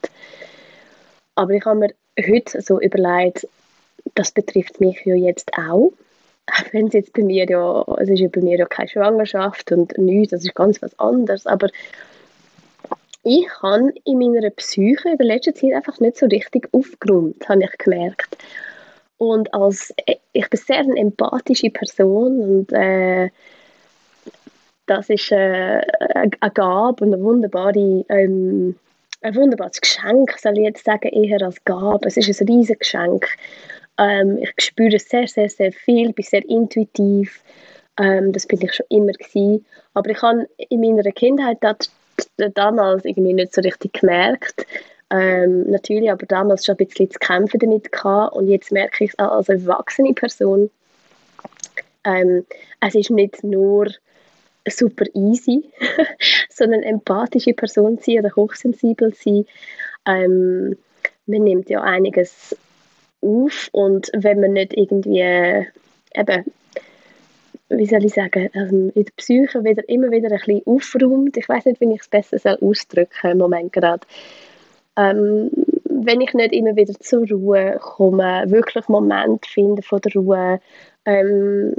Aber 1.35 1.51
ich 1.51 1.65
habe 1.65 1.79
mir 1.79 1.93
heute 2.27 2.61
so 2.61 2.79
überlegt, 2.79 3.47
das 4.15 4.31
betrifft 4.31 4.79
mich 4.79 4.99
ja 5.05 5.15
jetzt 5.15 5.51
auch. 5.57 5.91
Auch 6.51 6.73
wenn 6.73 6.87
es 6.87 6.93
jetzt 6.93 7.13
bei 7.13 7.23
mir 7.23 7.45
ja, 7.49 7.85
es 7.99 8.09
ist 8.09 8.19
ja 8.19 8.27
bei 8.29 8.41
mir 8.41 8.57
ja 8.57 8.65
keine 8.65 8.89
Schwangerschaft 8.89 9.71
und 9.71 9.97
nichts, 9.97 10.31
das 10.31 10.43
ist 10.43 10.55
ganz 10.55 10.81
was 10.81 10.97
anderes, 10.99 11.45
aber 11.45 11.69
ich 13.23 13.47
habe 13.61 13.93
in 14.05 14.19
meiner 14.19 14.49
Psyche 14.51 15.09
in 15.09 15.17
der 15.17 15.27
letzten 15.27 15.55
Zeit 15.55 15.73
einfach 15.73 15.99
nicht 15.99 16.17
so 16.17 16.25
richtig 16.25 16.67
aufgeräumt, 16.73 17.47
habe 17.47 17.63
ich 17.63 17.77
gemerkt. 17.77 18.37
Und 19.17 19.53
als, 19.53 19.93
ich 20.33 20.49
bin 20.49 20.59
sehr 20.59 20.79
eine 20.79 20.97
empathische 20.97 21.69
Person 21.69 22.41
und 22.41 22.73
äh, 22.73 23.29
das 24.85 25.09
ist 25.09 25.31
äh, 25.31 25.81
eine 26.15 26.51
Gabe 26.53 27.05
und 27.05 27.13
eine 27.13 27.23
wunderbare, 27.23 28.05
ähm, 28.09 28.75
ein 29.21 29.35
wunderbares 29.35 29.79
Geschenk, 29.79 30.37
soll 30.37 30.57
ich 30.57 30.65
jetzt 30.65 30.83
sagen, 30.83 31.07
eher 31.07 31.41
als 31.41 31.63
Gabe. 31.63 32.07
Es 32.07 32.17
ist 32.17 32.41
ein 32.41 32.47
riesiges 32.47 32.79
Geschenk. 32.79 33.27
Ähm, 33.97 34.37
ich 34.39 34.51
spüre 34.57 34.99
sehr, 34.99 35.27
sehr, 35.27 35.49
sehr 35.49 35.71
viel, 35.71 36.11
bin 36.13 36.25
sehr 36.25 36.43
intuitiv 36.49 37.41
Ähm, 37.99 38.31
das 38.33 38.47
bin 38.47 38.59
ich 38.61 38.73
schon 38.73 38.85
immer 38.89 39.11
gewesen. 39.13 39.65
Aber 39.93 40.09
ich 40.09 40.21
habe 40.21 40.47
in 40.69 40.81
meiner 40.81 41.03
Kindheit 41.11 41.57
damals 42.37 43.05
irgendwie 43.05 43.33
nicht 43.33 43.53
so 43.53 43.61
richtig 43.61 43.93
gemerkt. 43.93 44.65
Ähm, 45.09 45.69
natürlich 45.69 46.09
aber 46.09 46.25
damals 46.25 46.65
schon 46.65 46.75
ein 46.75 46.87
bisschen 46.87 47.11
zu 47.11 47.19
kämpfen 47.19 47.59
damit 47.59 47.91
gehabt 47.91 48.35
und 48.35 48.47
jetzt 48.47 48.71
merke 48.71 49.03
ich 49.03 49.11
es 49.11 49.19
auch 49.19 49.31
als 49.31 49.49
erwachsene 49.49 50.13
Person. 50.13 50.69
Ähm, 52.03 52.45
es 52.81 52.95
ist 52.95 53.11
nicht 53.11 53.43
nur 53.43 53.87
super 54.67 55.05
easy, 55.13 55.63
sondern 56.49 56.83
empathische 56.83 57.53
Person 57.53 57.99
sein 58.01 58.19
oder 58.19 58.35
hochsensibel 58.35 59.13
sein. 59.13 59.45
Ähm, 60.07 60.77
man 61.25 61.43
nimmt 61.43 61.69
ja 61.69 61.81
einiges 61.81 62.55
auf 63.21 63.69
und 63.71 64.11
wenn 64.13 64.41
man 64.41 64.53
nicht 64.53 64.73
irgendwie 64.73 65.19
eben 65.19 66.43
wie 67.77 67.85
soll 67.85 68.05
ich 68.05 68.13
sagen, 68.13 68.49
also 68.53 68.75
in 68.75 69.05
der 69.05 69.11
Psyche 69.17 69.63
wieder, 69.63 69.87
immer 69.89 70.11
wieder 70.11 70.31
ein 70.31 70.37
bisschen 70.37 70.61
aufräumt. 70.65 71.37
Ich 71.37 71.47
weiß 71.47 71.65
nicht, 71.65 71.81
wie 71.81 71.93
ich 71.93 72.01
es 72.01 72.07
besser 72.07 72.57
ausdrücken 72.61 73.13
soll 73.21 73.31
im 73.31 73.37
Moment 73.37 73.73
gerade. 73.73 74.05
Ähm, 74.95 75.49
wenn 75.85 76.21
ich 76.21 76.33
nicht 76.33 76.53
immer 76.53 76.75
wieder 76.75 76.93
zur 76.99 77.27
Ruhe 77.27 77.79
komme, 77.79 78.43
wirklich 78.47 78.87
Moment 78.87 79.45
finde 79.45 79.81
von 79.81 80.01
der 80.01 80.13
Ruhe. 80.13 80.59
Ähm, 81.05 81.73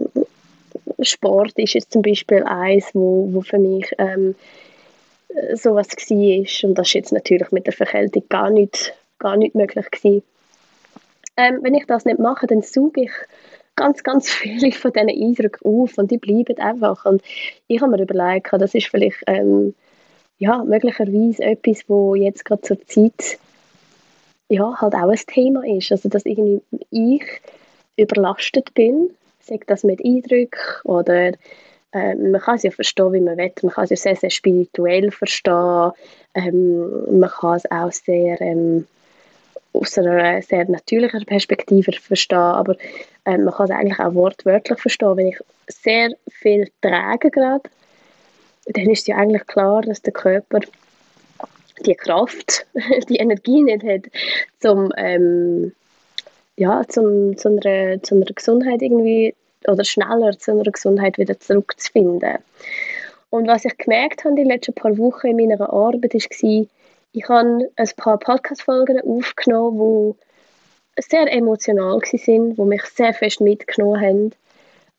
Sport 1.01 1.53
ist 1.57 1.75
jetzt 1.75 1.93
zum 1.93 2.03
Beispiel 2.03 2.43
eins, 2.45 2.91
wo, 2.95 3.29
wo 3.33 3.41
für 3.41 3.59
mich 3.59 3.93
ähm, 3.99 4.35
sowas 5.55 5.89
war. 5.89 6.69
Und 6.69 6.75
das 6.79 6.89
ist 6.89 6.95
jetzt 6.95 7.13
natürlich 7.13 7.51
mit 7.53 7.67
der 7.67 7.73
Verkältung 7.73 8.25
gar 8.29 8.51
nicht, 8.51 8.95
gar 9.19 9.37
nicht 9.37 9.55
möglich 9.55 9.91
gewesen. 9.91 10.23
Ähm, 11.37 11.59
wenn 11.63 11.75
ich 11.75 11.87
das 11.87 12.05
nicht 12.05 12.19
mache, 12.19 12.47
dann 12.47 12.63
suche 12.63 13.03
ich 13.03 13.11
ganz, 13.77 14.03
ganz 14.03 14.31
viele 14.31 14.73
von 14.73 14.93
diesen 14.93 15.11
Eindrücken 15.11 15.65
auf 15.65 15.99
und 15.99 16.11
die 16.11 16.19
bleiben 16.19 16.59
einfach. 16.59 17.05
Und 17.05 17.23
ich 17.69 17.81
habe 17.81 17.93
mir 17.93 18.03
überlegt, 18.03 18.53
das 18.53 18.75
ist 18.75 18.89
vielleicht 18.89 19.23
ähm, 19.27 19.75
ja, 20.39 20.65
möglicherweise 20.65 21.43
etwas, 21.43 21.89
wo 21.89 22.15
jetzt 22.15 22.45
gerade 22.45 22.63
zur 22.63 22.81
Zeit 22.87 23.39
ja, 24.49 24.81
halt 24.81 24.95
auch 24.95 25.09
ein 25.09 25.21
Thema 25.27 25.67
ist. 25.67 25.91
Also, 25.91 26.09
dass 26.09 26.27
irgendwie 26.27 26.63
ich 26.91 27.25
überlastet 27.97 28.75
bin, 28.75 29.11
sagt 29.41 29.71
das 29.71 29.85
mit 29.85 30.05
Eindrücken 30.05 30.61
oder 30.85 31.33
äh, 31.93 32.15
man 32.15 32.41
kann 32.41 32.57
es 32.57 32.65
ja 32.65 32.71
verstehen, 32.71 33.13
wie 33.13 33.21
man 33.21 33.37
will. 33.37 33.53
Man 33.63 33.73
kann 33.73 33.85
es 33.85 33.91
ja 33.91 33.97
sehr, 33.97 34.17
sehr 34.17 34.31
spirituell 34.31 35.11
verstehen. 35.11 35.93
Ähm, 36.35 37.19
man 37.19 37.31
kann 37.31 37.57
es 37.57 37.71
auch 37.71 37.93
sehr 37.93 38.41
ähm, 38.41 38.87
aus 39.75 39.99
einer 39.99 40.41
sehr 40.41 40.69
natürlichen 40.71 41.27
Perspektive 41.27 41.93
verstehen, 41.93 42.39
aber 42.39 42.77
äh, 43.25 43.37
man 43.37 43.53
kann 43.53 43.67
es 43.67 43.71
eigentlich 43.71 43.99
auch 43.99 44.15
wortwörtlich 44.15 44.79
verstehen. 44.79 45.17
Wenn 45.17 45.29
ich 45.29 45.39
sehr 45.69 46.11
viel 46.29 46.69
trage 46.81 47.31
gerade, 47.31 47.69
dann 48.67 48.89
ist 48.89 49.07
ja 49.09 49.17
eigentlich 49.17 49.47
klar, 49.47 49.83
dass 49.83 50.01
der 50.03 50.13
Körper 50.13 50.61
die 51.85 51.95
Kraft, 51.95 52.67
die 53.09 53.17
Energie 53.17 53.63
nicht 53.63 53.85
hat, 53.85 54.03
zum, 54.61 54.93
ähm, 54.97 55.73
ja, 56.57 56.85
zum, 56.89 57.37
zu, 57.37 57.49
einer, 57.49 58.03
zu 58.03 58.15
einer 58.15 58.27
Gesundheit 58.27 58.81
irgendwie 58.81 59.35
oder 59.67 59.85
schneller 59.85 60.39
zu 60.39 60.53
einer 60.53 60.71
Gesundheit 60.71 61.19
wieder 61.19 61.39
zurückzufinden. 61.41 62.39
Und 63.31 63.49
was 63.49 63.65
ich 63.65 63.77
gemerkt 63.77 64.25
habe 64.25 64.37
die 64.37 64.45
letzten 64.45 64.75
paar 64.75 64.97
Wochen 64.99 65.27
in 65.27 65.37
meiner 65.37 65.73
Arbeit, 65.73 66.15
war, 66.15 66.67
ich 67.15 67.29
habe 67.29 67.71
ein 67.77 67.91
paar 67.97 68.19
Podcast-Folgen 68.19 69.01
aufgenommen, 69.01 70.15
die 70.97 71.03
sehr 71.03 71.33
emotional 71.33 72.01
waren, 72.01 72.55
die 72.55 72.63
mich 72.63 72.83
sehr 72.87 73.15
fest 73.15 73.41
mitgenommen 73.41 74.01
haben. 74.01 74.33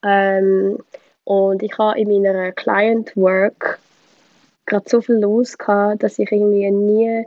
Ähm, 0.04 0.80
und 1.26 1.62
ich 1.62 1.78
habe 1.78 2.00
in 2.00 2.08
meiner 2.08 2.54
Client 2.54 3.16
Work 3.18 3.80
gerade 4.66 4.88
so 4.88 5.02
viel 5.02 5.16
los 5.16 5.58
gehabt, 5.58 6.04
dass 6.04 6.18
ich 6.18 6.32
irgendwie 6.32 6.72
nie 6.72 7.26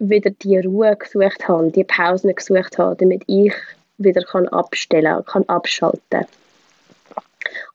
wieder 0.00 0.30
die 0.30 0.58
Ruhe 0.58 0.96
gesucht 0.96 1.46
habe, 1.46 1.70
die 1.70 1.84
Pausen 1.84 2.34
gesucht 2.34 2.78
habe, 2.78 2.96
damit 2.96 3.22
ich 3.28 3.54
wieder 3.98 4.24
kann 4.24 4.48
abstellen 4.48 5.24
kann, 5.26 5.48
abschalten 5.48 6.26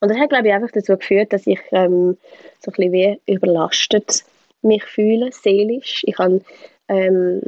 Und 0.00 0.10
das 0.10 0.18
hat, 0.18 0.28
glaube 0.28 0.48
ich, 0.48 0.52
einfach 0.52 0.72
dazu 0.72 0.98
geführt, 0.98 1.32
dass 1.32 1.46
ich 1.46 1.60
ähm, 1.72 2.18
so 2.60 2.70
ein 2.70 2.74
bisschen 2.74 2.92
wie 2.92 3.20
überlastet 3.24 4.24
mich 4.62 4.84
fühle, 4.84 5.30
seelisch. 5.32 6.02
Ich 6.06 6.18
habe 6.18 6.40
ähm, 6.88 7.40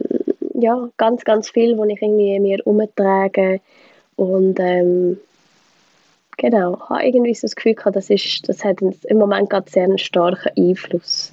ja, 0.55 0.88
ganz, 0.97 1.25
ganz 1.25 1.50
viel, 1.50 1.79
wo 1.79 1.85
ich 1.85 2.00
irgendwie 2.00 2.38
mir 2.40 2.67
umtrage 2.67 3.61
und 4.17 4.59
ähm, 4.61 5.19
genau, 6.37 6.81
habe 6.88 7.05
irgendwie 7.05 7.35
so 7.35 7.43
das 7.43 7.57
Gefühl 7.57 7.75
gehabt, 7.75 7.97
das, 7.97 8.11
ist, 8.11 8.49
das 8.49 8.64
hat 8.64 8.81
im 8.81 9.19
Moment 9.19 9.50
gerade 9.50 9.71
sehr 9.71 9.85
einen 9.85 9.99
starken 9.99 10.50
Einfluss. 10.57 11.33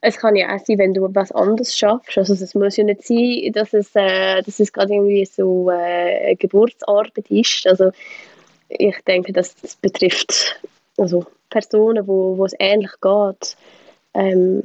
Es 0.00 0.16
kann 0.16 0.36
ja 0.36 0.54
auch 0.54 0.64
sein, 0.64 0.78
wenn 0.78 0.94
du 0.94 1.08
was 1.12 1.32
anderes 1.32 1.76
schaffst. 1.76 2.18
Also 2.18 2.32
es 2.32 2.54
muss 2.54 2.76
ja 2.76 2.84
nicht 2.84 3.02
sein, 3.02 3.52
dass 3.52 3.74
es, 3.74 3.90
äh, 3.94 4.42
dass 4.42 4.60
es 4.60 4.72
gerade 4.72 4.94
irgendwie 4.94 5.24
so 5.24 5.70
äh, 5.70 6.36
Geburtsarbeit 6.36 7.28
ist. 7.30 7.66
Also 7.66 7.90
ich 8.68 8.96
denke, 9.06 9.32
dass 9.32 9.56
das 9.56 9.74
betrifft 9.74 10.60
also 10.98 11.24
Personen, 11.50 12.06
wo, 12.06 12.36
wo 12.36 12.44
es 12.44 12.54
ähnlich 12.58 12.92
geht 13.00 13.56
ähm, 14.18 14.62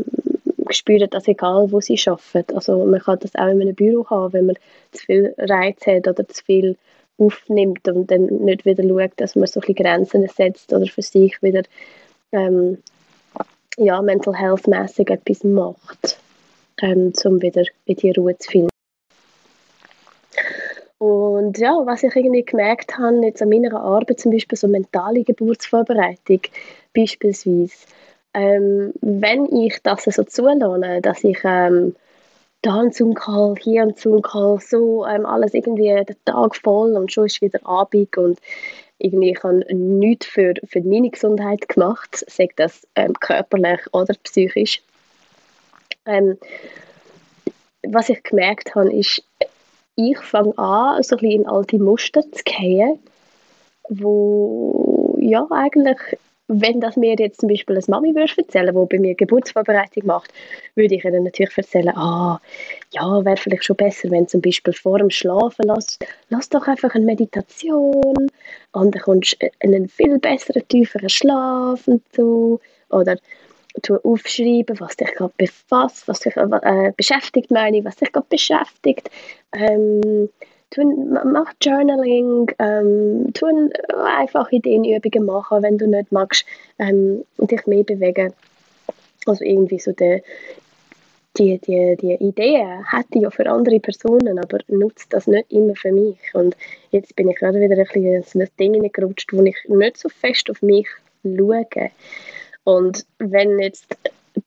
spüren 0.70 1.10
das 1.10 1.28
egal, 1.28 1.72
wo 1.72 1.80
sie 1.80 2.00
arbeiten. 2.06 2.56
Also 2.56 2.84
man 2.86 3.00
kann 3.00 3.20
das 3.20 3.36
auch 3.36 3.48
in 3.48 3.62
einem 3.62 3.76
Büro 3.76 4.10
haben, 4.10 4.34
wenn 4.34 4.48
man 4.48 4.56
zu 4.92 5.06
viel 5.06 5.36
Reiz 5.38 5.86
hat 5.86 6.08
oder 6.08 6.28
zu 6.28 6.44
viel 6.44 6.78
aufnimmt 7.18 7.88
und 7.88 8.10
dann 8.10 8.26
nicht 8.26 8.66
wieder 8.66 8.84
schaut, 8.84 9.12
dass 9.18 9.36
man 9.36 9.48
so 9.48 9.62
ein 9.62 9.76
Grenzen 9.76 10.28
setzt 10.28 10.74
oder 10.74 10.88
für 10.88 11.04
sich 11.04 11.42
wieder 11.44 11.62
ähm, 12.32 12.80
ja, 13.78 14.02
mental 14.02 14.36
health 14.36 14.68
mäßig 14.68 15.10
etwas 15.10 15.44
macht, 15.44 16.18
ähm, 16.82 17.14
um 17.24 17.42
wieder 17.42 17.64
in 17.86 17.96
die 17.96 18.12
Ruhe 18.12 18.38
zu 18.38 18.50
finden. 18.50 18.70
Und 20.98 21.58
ja, 21.58 21.74
was 21.86 22.04
ich 22.04 22.16
irgendwie 22.16 22.46
gemerkt 22.46 22.98
habe, 22.98 23.26
jetzt 23.26 23.42
an 23.42 23.50
meiner 23.50 23.80
Arbeit, 23.80 24.22
zum 24.22 24.32
Beispiel 24.32 24.58
so 24.58 24.68
mentale 24.68 25.24
Geburtsvorbereitung, 25.24 26.40
beispielsweise, 26.94 27.86
ähm, 28.34 28.94
wenn 29.02 29.46
ich 29.56 29.80
das 29.84 30.04
so 30.04 30.24
zulasse, 30.24 31.02
dass 31.02 31.24
ich 31.24 31.40
ähm, 31.44 31.96
da 32.62 32.80
einen 32.80 32.92
Zoom-Call, 32.92 33.56
hier 33.60 33.84
einen 33.84 33.96
Zoom-Call, 33.96 34.60
so 34.60 35.06
ähm, 35.06 35.26
alles 35.26 35.54
irgendwie 35.54 36.04
den 36.04 36.16
Tag 36.26 36.56
voll 36.56 36.96
und 36.96 37.12
schon 37.12 37.26
ist 37.26 37.42
wieder 37.42 37.60
Abend 37.66 38.18
und 38.18 38.40
irgendwie 38.98 39.32
ich 39.32 39.44
habe 39.44 39.66
nichts 39.74 40.28
für, 40.28 40.54
für 40.66 40.82
meine 40.82 41.10
Gesundheit 41.10 41.68
gemacht, 41.68 42.24
sei 42.28 42.48
das 42.56 42.88
ähm, 42.96 43.14
körperlich 43.20 43.82
oder 43.92 44.14
psychisch. 44.24 44.82
Ähm, 46.06 46.38
was 47.86 48.10
ich 48.10 48.24
gemerkt 48.24 48.76
habe, 48.76 48.94
ist, 48.94 49.22
ich 49.96 50.18
fange 50.20 50.58
an, 50.58 51.04
so 51.04 51.16
ein 51.16 51.20
bisschen 51.22 51.42
in 51.42 51.48
alte 51.48 51.78
Muster 51.78 52.22
zu 52.22 52.44
gehen, 52.46 53.00
wo 53.90 55.18
ja 55.20 55.46
eigentlich 55.52 55.98
wenn 56.62 56.80
das 56.80 56.98
mir 56.98 57.16
jetzt 57.18 57.42
zum 57.42 57.50
Beispiel 57.50 57.76
eine 57.76 57.86
Mami 57.88 58.14
würde 58.16 58.34
erzählen, 58.38 58.74
die 58.74 58.86
bei 58.86 59.00
mir 59.00 59.16
Geburtsvorbereitung 59.16 60.06
macht, 60.06 60.32
würde 60.76 60.96
ich 60.96 61.04
ihr 61.04 61.20
natürlich 61.20 61.58
erzählen, 61.58 61.96
ah, 61.96 62.40
ja, 62.92 63.26
wäre 63.26 63.38
vielleicht 63.38 63.66
schon 63.66 63.76
besser, 63.76 64.12
wenn 64.12 64.28
zum 64.28 64.42
Beispiel 64.42 64.74
vor 64.74 65.00
dem 65.00 65.10
Schlafen 65.10 65.66
lass, 65.66 66.00
lass 66.30 66.50
doch 66.50 66.68
einfach 66.68 66.96
eine 66.96 67.06
Meditation 67.06 68.30
und 68.72 68.96
dann 68.96 69.02
kommst 69.02 69.38
du 69.42 69.48
einen 69.62 69.88
viel 69.88 70.20
besseren, 70.20 70.68
tieferen 70.68 71.10
Schlaf 71.10 71.88
und 71.88 72.04
so. 72.14 72.60
Oder 72.90 73.18
tu 73.82 73.96
aufschreiben, 74.04 74.80
was 74.80 74.96
dich 74.96 75.12
gerade 75.14 75.34
befasst, 75.38 76.08
was 76.08 76.20
dich 76.20 76.36
äh, 76.38 76.92
beschäftigt, 76.96 77.50
meine 77.52 77.84
was 77.84 77.96
dich 77.96 78.12
gerade 78.12 78.28
beschäftigt. 78.30 79.10
Ähm, 79.54 80.30
tun, 80.74 81.18
mach 81.26 81.54
Journaling, 81.62 82.52
ähm, 82.60 83.32
tun 83.34 83.72
einfach 84.06 84.52
Ideenübungen 84.52 85.26
machen, 85.26 85.64
wenn 85.64 85.78
du 85.78 85.88
nicht 85.88 86.12
magst, 86.12 86.46
ähm, 86.80 87.24
dich 87.38 87.66
mehr 87.68 87.84
bewegen. 87.84 88.34
Also 89.26 89.46
irgendwie 89.46 89.80
so 89.80 89.92
der, 89.94 90.22
die, 91.38 91.58
die, 91.60 91.96
die 92.00 92.14
Ideen 92.14 92.84
hätte 92.92 93.16
ich 93.16 93.22
ja 93.22 93.30
für 93.30 93.50
andere 93.50 93.80
Personen, 93.80 94.38
aber 94.38 94.60
nutzt 94.68 95.14
das 95.14 95.28
nicht 95.28 95.52
immer 95.52 95.76
für 95.76 95.92
mich. 95.92 96.18
Und 96.34 96.56
jetzt 96.92 97.16
bin 97.16 97.30
ich 97.30 97.38
gerade 97.38 97.60
wieder 97.60 97.76
ein 97.76 97.86
bisschen 97.86 98.06
in 98.06 98.24
so 98.24 98.40
ein 98.40 98.48
Ding 98.60 98.92
gerutscht, 98.92 99.32
wo 99.34 99.42
ich 99.44 99.58
nicht 99.68 99.98
so 99.98 100.10
fest 100.10 100.50
auf 100.50 100.62
mich 100.62 100.88
schaue. 101.24 101.66
Und 102.66 103.06
wenn 103.20 103.60
jetzt 103.60 103.98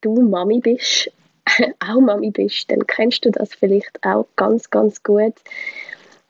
du 0.01 0.21
Mami 0.21 0.61
bist, 0.61 1.11
auch 1.81 2.01
Mami 2.01 2.31
bist, 2.31 2.71
dann 2.71 2.87
kennst 2.87 3.25
du 3.25 3.31
das 3.31 3.55
vielleicht 3.55 3.99
auch 4.03 4.27
ganz, 4.37 4.71
ganz 4.71 5.03
gut. 5.03 5.35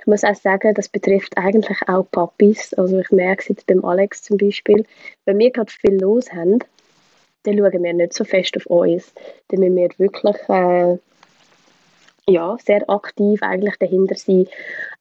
Ich 0.06 0.08
muss 0.08 0.22
auch 0.22 0.36
sagen, 0.36 0.72
das 0.72 0.88
betrifft 0.88 1.36
eigentlich 1.36 1.78
auch 1.88 2.08
Papis. 2.08 2.72
Also 2.74 3.00
ich 3.00 3.10
merke 3.10 3.42
es 3.42 3.48
jetzt 3.48 3.66
beim 3.66 3.84
Alex 3.84 4.22
zum 4.22 4.36
Beispiel. 4.38 4.86
Wenn 5.24 5.40
wir 5.40 5.50
gerade 5.50 5.72
viel 5.72 6.00
los 6.00 6.32
haben, 6.32 6.60
dann 7.42 7.58
schauen 7.58 7.82
wir 7.82 7.92
nicht 7.92 8.12
so 8.12 8.22
fest 8.22 8.56
auf 8.56 8.66
uns. 8.66 9.12
Dann 9.48 9.58
müssen 9.58 9.74
wir 9.74 9.88
wirklich 9.98 10.36
äh, 10.48 10.98
ja, 12.28 12.56
sehr 12.64 12.88
aktiv 12.88 13.42
eigentlich 13.42 13.74
dahinter 13.80 14.14
sein, 14.14 14.46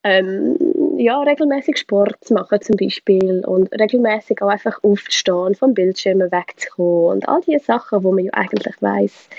ähm, 0.04 0.58
ja, 0.98 1.22
regelmäßig 1.22 1.78
Sport 1.78 2.16
zu 2.22 2.34
machen 2.34 2.62
zum 2.62 2.76
Beispiel 2.76 3.46
und 3.46 3.72
regelmäßig 3.80 4.42
auch 4.42 4.48
einfach 4.48 4.84
aufzustehen, 4.84 5.54
vom 5.54 5.76
Bildschirm 5.76 6.20
wegzukommen 6.20 7.18
und 7.18 7.30
all 7.30 7.42
diese 7.42 7.64
Sachen, 7.64 8.04
wo 8.04 8.12
man 8.12 8.26
ja 8.26 8.34
eigentlich 8.34 8.82
weiß. 8.82 9.30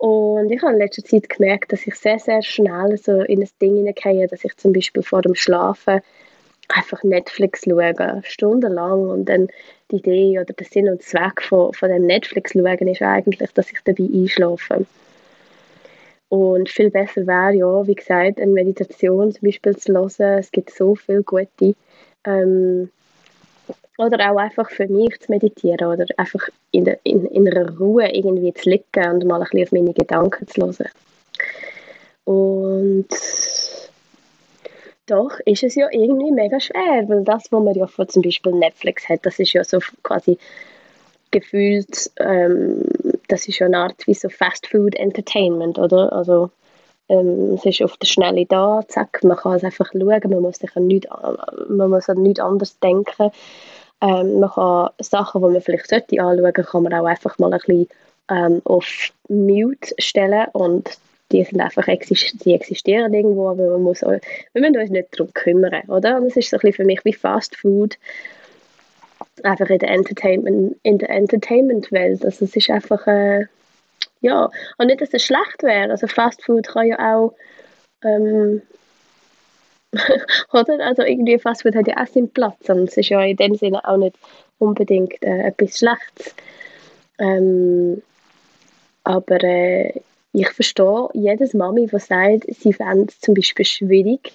Und 0.00 0.50
ich 0.50 0.62
habe 0.62 0.72
in 0.72 0.78
letzter 0.78 1.04
Zeit 1.04 1.28
gemerkt, 1.28 1.72
dass 1.74 1.86
ich 1.86 1.94
sehr, 1.94 2.18
sehr 2.18 2.40
schnell 2.40 2.96
so 2.96 3.20
in 3.20 3.42
ein 3.42 3.48
Ding 3.60 3.76
hineingehe, 3.76 4.26
dass 4.28 4.44
ich 4.44 4.56
zum 4.56 4.72
Beispiel 4.72 5.02
vor 5.02 5.20
dem 5.20 5.34
Schlafen 5.34 6.00
einfach 6.68 7.04
Netflix 7.04 7.64
schaue, 7.64 8.22
stundenlang 8.24 9.10
und 9.10 9.26
dann 9.26 9.48
die 9.90 9.96
Idee 9.96 10.38
oder 10.38 10.54
der 10.54 10.66
Sinn 10.66 10.88
und 10.88 11.02
Zweck 11.02 11.42
von, 11.42 11.74
von 11.74 11.90
dem 11.90 12.06
Netflix 12.06 12.52
schauen 12.52 12.88
ist 12.88 13.02
eigentlich, 13.02 13.52
dass 13.52 13.70
ich 13.70 13.80
dabei 13.84 14.04
einschlafe. 14.04 14.86
Und 16.30 16.70
viel 16.70 16.90
besser 16.90 17.26
wäre 17.26 17.52
ja, 17.52 17.86
wie 17.86 17.94
gesagt, 17.94 18.40
eine 18.40 18.52
Meditation 18.52 19.32
zum 19.32 19.46
Beispiel 19.46 19.76
zu 19.76 19.92
hören. 19.92 20.38
Es 20.38 20.50
gibt 20.50 20.70
so 20.70 20.94
viele 20.94 21.24
gute. 21.24 21.74
Ähm, 22.24 22.88
oder 24.00 24.32
auch 24.32 24.38
einfach 24.38 24.70
für 24.70 24.88
mich 24.88 25.20
zu 25.20 25.30
meditieren 25.30 25.86
oder 25.92 26.06
einfach 26.16 26.48
in, 26.70 26.86
der, 26.86 26.98
in, 27.02 27.26
in 27.26 27.46
einer 27.46 27.76
Ruhe 27.78 28.08
irgendwie 28.10 28.52
zu 28.54 28.70
liegen 28.70 29.10
und 29.12 29.24
mal 29.26 29.36
ein 29.36 29.42
bisschen 29.42 29.62
auf 29.64 29.72
meine 29.72 29.92
Gedanken 29.92 30.46
zu 30.48 30.62
hören. 30.62 30.88
Und 32.24 33.08
doch 35.06 35.38
ist 35.44 35.64
es 35.64 35.74
ja 35.74 35.88
irgendwie 35.90 36.30
mega 36.30 36.58
schwer, 36.60 37.08
weil 37.08 37.24
das, 37.24 37.52
was 37.52 37.62
man 37.62 37.74
ja 37.74 37.86
von 37.86 38.08
zum 38.08 38.22
Beispiel 38.22 38.52
Netflix 38.52 39.08
hat, 39.08 39.26
das 39.26 39.38
ist 39.38 39.52
ja 39.52 39.64
so 39.64 39.80
quasi 40.02 40.38
gefühlt, 41.30 42.10
ähm, 42.20 42.84
das 43.28 43.48
ist 43.48 43.58
ja 43.58 43.66
eine 43.66 43.78
Art 43.78 44.06
wie 44.06 44.14
so 44.14 44.28
Fast 44.30 44.66
Food 44.66 44.94
Entertainment, 44.94 45.78
oder? 45.78 46.12
Also 46.12 46.50
ähm, 47.10 47.54
es 47.54 47.66
ist 47.66 47.82
auf 47.82 47.96
der 47.98 48.06
Schnelle 48.06 48.46
da, 48.46 48.82
zack, 48.88 49.22
man 49.24 49.36
kann 49.36 49.54
es 49.54 49.64
einfach 49.64 49.90
schauen, 49.92 50.20
man 50.30 50.40
muss 50.40 50.56
sich 50.56 50.74
an 50.76 50.86
nichts, 50.86 51.08
man 51.68 51.90
muss 51.90 52.08
an 52.08 52.22
nichts 52.22 52.40
anderes 52.40 52.78
denken. 52.78 53.30
Ähm, 54.02 54.40
man 54.40 54.50
kann 54.50 54.90
Sachen, 55.00 55.42
die 55.42 55.48
man 55.48 55.60
vielleicht 55.60 55.88
sollte 55.88 56.20
anschauen, 56.20 56.52
kann 56.52 56.82
man 56.82 56.94
auch 56.94 57.04
einfach 57.04 57.38
mal 57.38 57.52
ein 57.52 57.58
bisschen 57.58 57.88
ähm, 58.30 58.62
auf 58.64 58.86
Mute 59.28 59.94
stellen 59.98 60.46
und 60.52 60.98
die 61.32 61.44
sind 61.44 61.60
einfach 61.60 61.84
die 61.84 62.54
existieren 62.54 63.14
irgendwo, 63.14 63.50
aber 63.50 63.70
man 63.70 63.82
muss 63.82 64.02
auch, 64.02 64.10
wir 64.10 64.60
müssen 64.60 64.76
uns 64.78 64.90
nicht 64.90 65.08
darum 65.12 65.32
kümmern, 65.32 65.82
oder? 65.88 66.16
Und 66.16 66.24
das 66.24 66.36
ist 66.36 66.50
so 66.50 66.56
ein 66.56 66.60
bisschen 66.60 66.74
für 66.74 66.84
mich 66.84 67.04
wie 67.04 67.12
Fast 67.12 67.56
Food, 67.56 67.98
einfach 69.44 69.70
in 69.70 69.78
der 69.78 69.90
Entertainment, 69.90 70.76
in 70.82 70.98
der 70.98 71.10
Entertainment-Welt. 71.10 72.24
Also 72.24 72.44
es 72.44 72.56
ist 72.56 72.70
einfach, 72.70 73.06
äh, 73.06 73.46
ja, 74.20 74.50
und 74.78 74.86
nicht, 74.86 75.00
dass 75.00 75.14
es 75.14 75.22
schlecht 75.22 75.62
wäre. 75.62 75.90
Also 75.90 76.06
Fast 76.08 76.42
Food 76.44 76.66
kann 76.66 76.88
ja 76.88 77.14
auch, 77.14 77.34
ähm, 78.02 78.62
oder? 80.52 80.84
Also 80.84 81.02
irgendwie 81.02 81.38
Fast 81.38 81.62
Food 81.62 81.74
hat 81.74 81.88
ja 81.88 81.96
auch 82.02 82.06
seinen 82.06 82.30
Platz 82.30 82.68
und 82.68 82.88
es 82.88 82.96
ist 82.96 83.08
ja 83.08 83.22
in 83.22 83.36
dem 83.36 83.54
Sinne 83.54 83.84
auch 83.84 83.96
nicht 83.96 84.16
unbedingt 84.58 85.22
äh, 85.22 85.48
etwas 85.48 85.78
Schlechtes. 85.78 86.34
Ähm, 87.18 88.02
aber 89.04 89.42
äh, 89.42 90.00
ich 90.32 90.48
verstehe 90.50 91.08
jedes 91.14 91.54
Mami, 91.54 91.86
die 91.86 91.98
sagt, 91.98 92.44
sie 92.48 92.72
fände 92.72 93.06
es 93.08 93.20
zum 93.20 93.34
Beispiel 93.34 93.64
schwierig, 93.64 94.32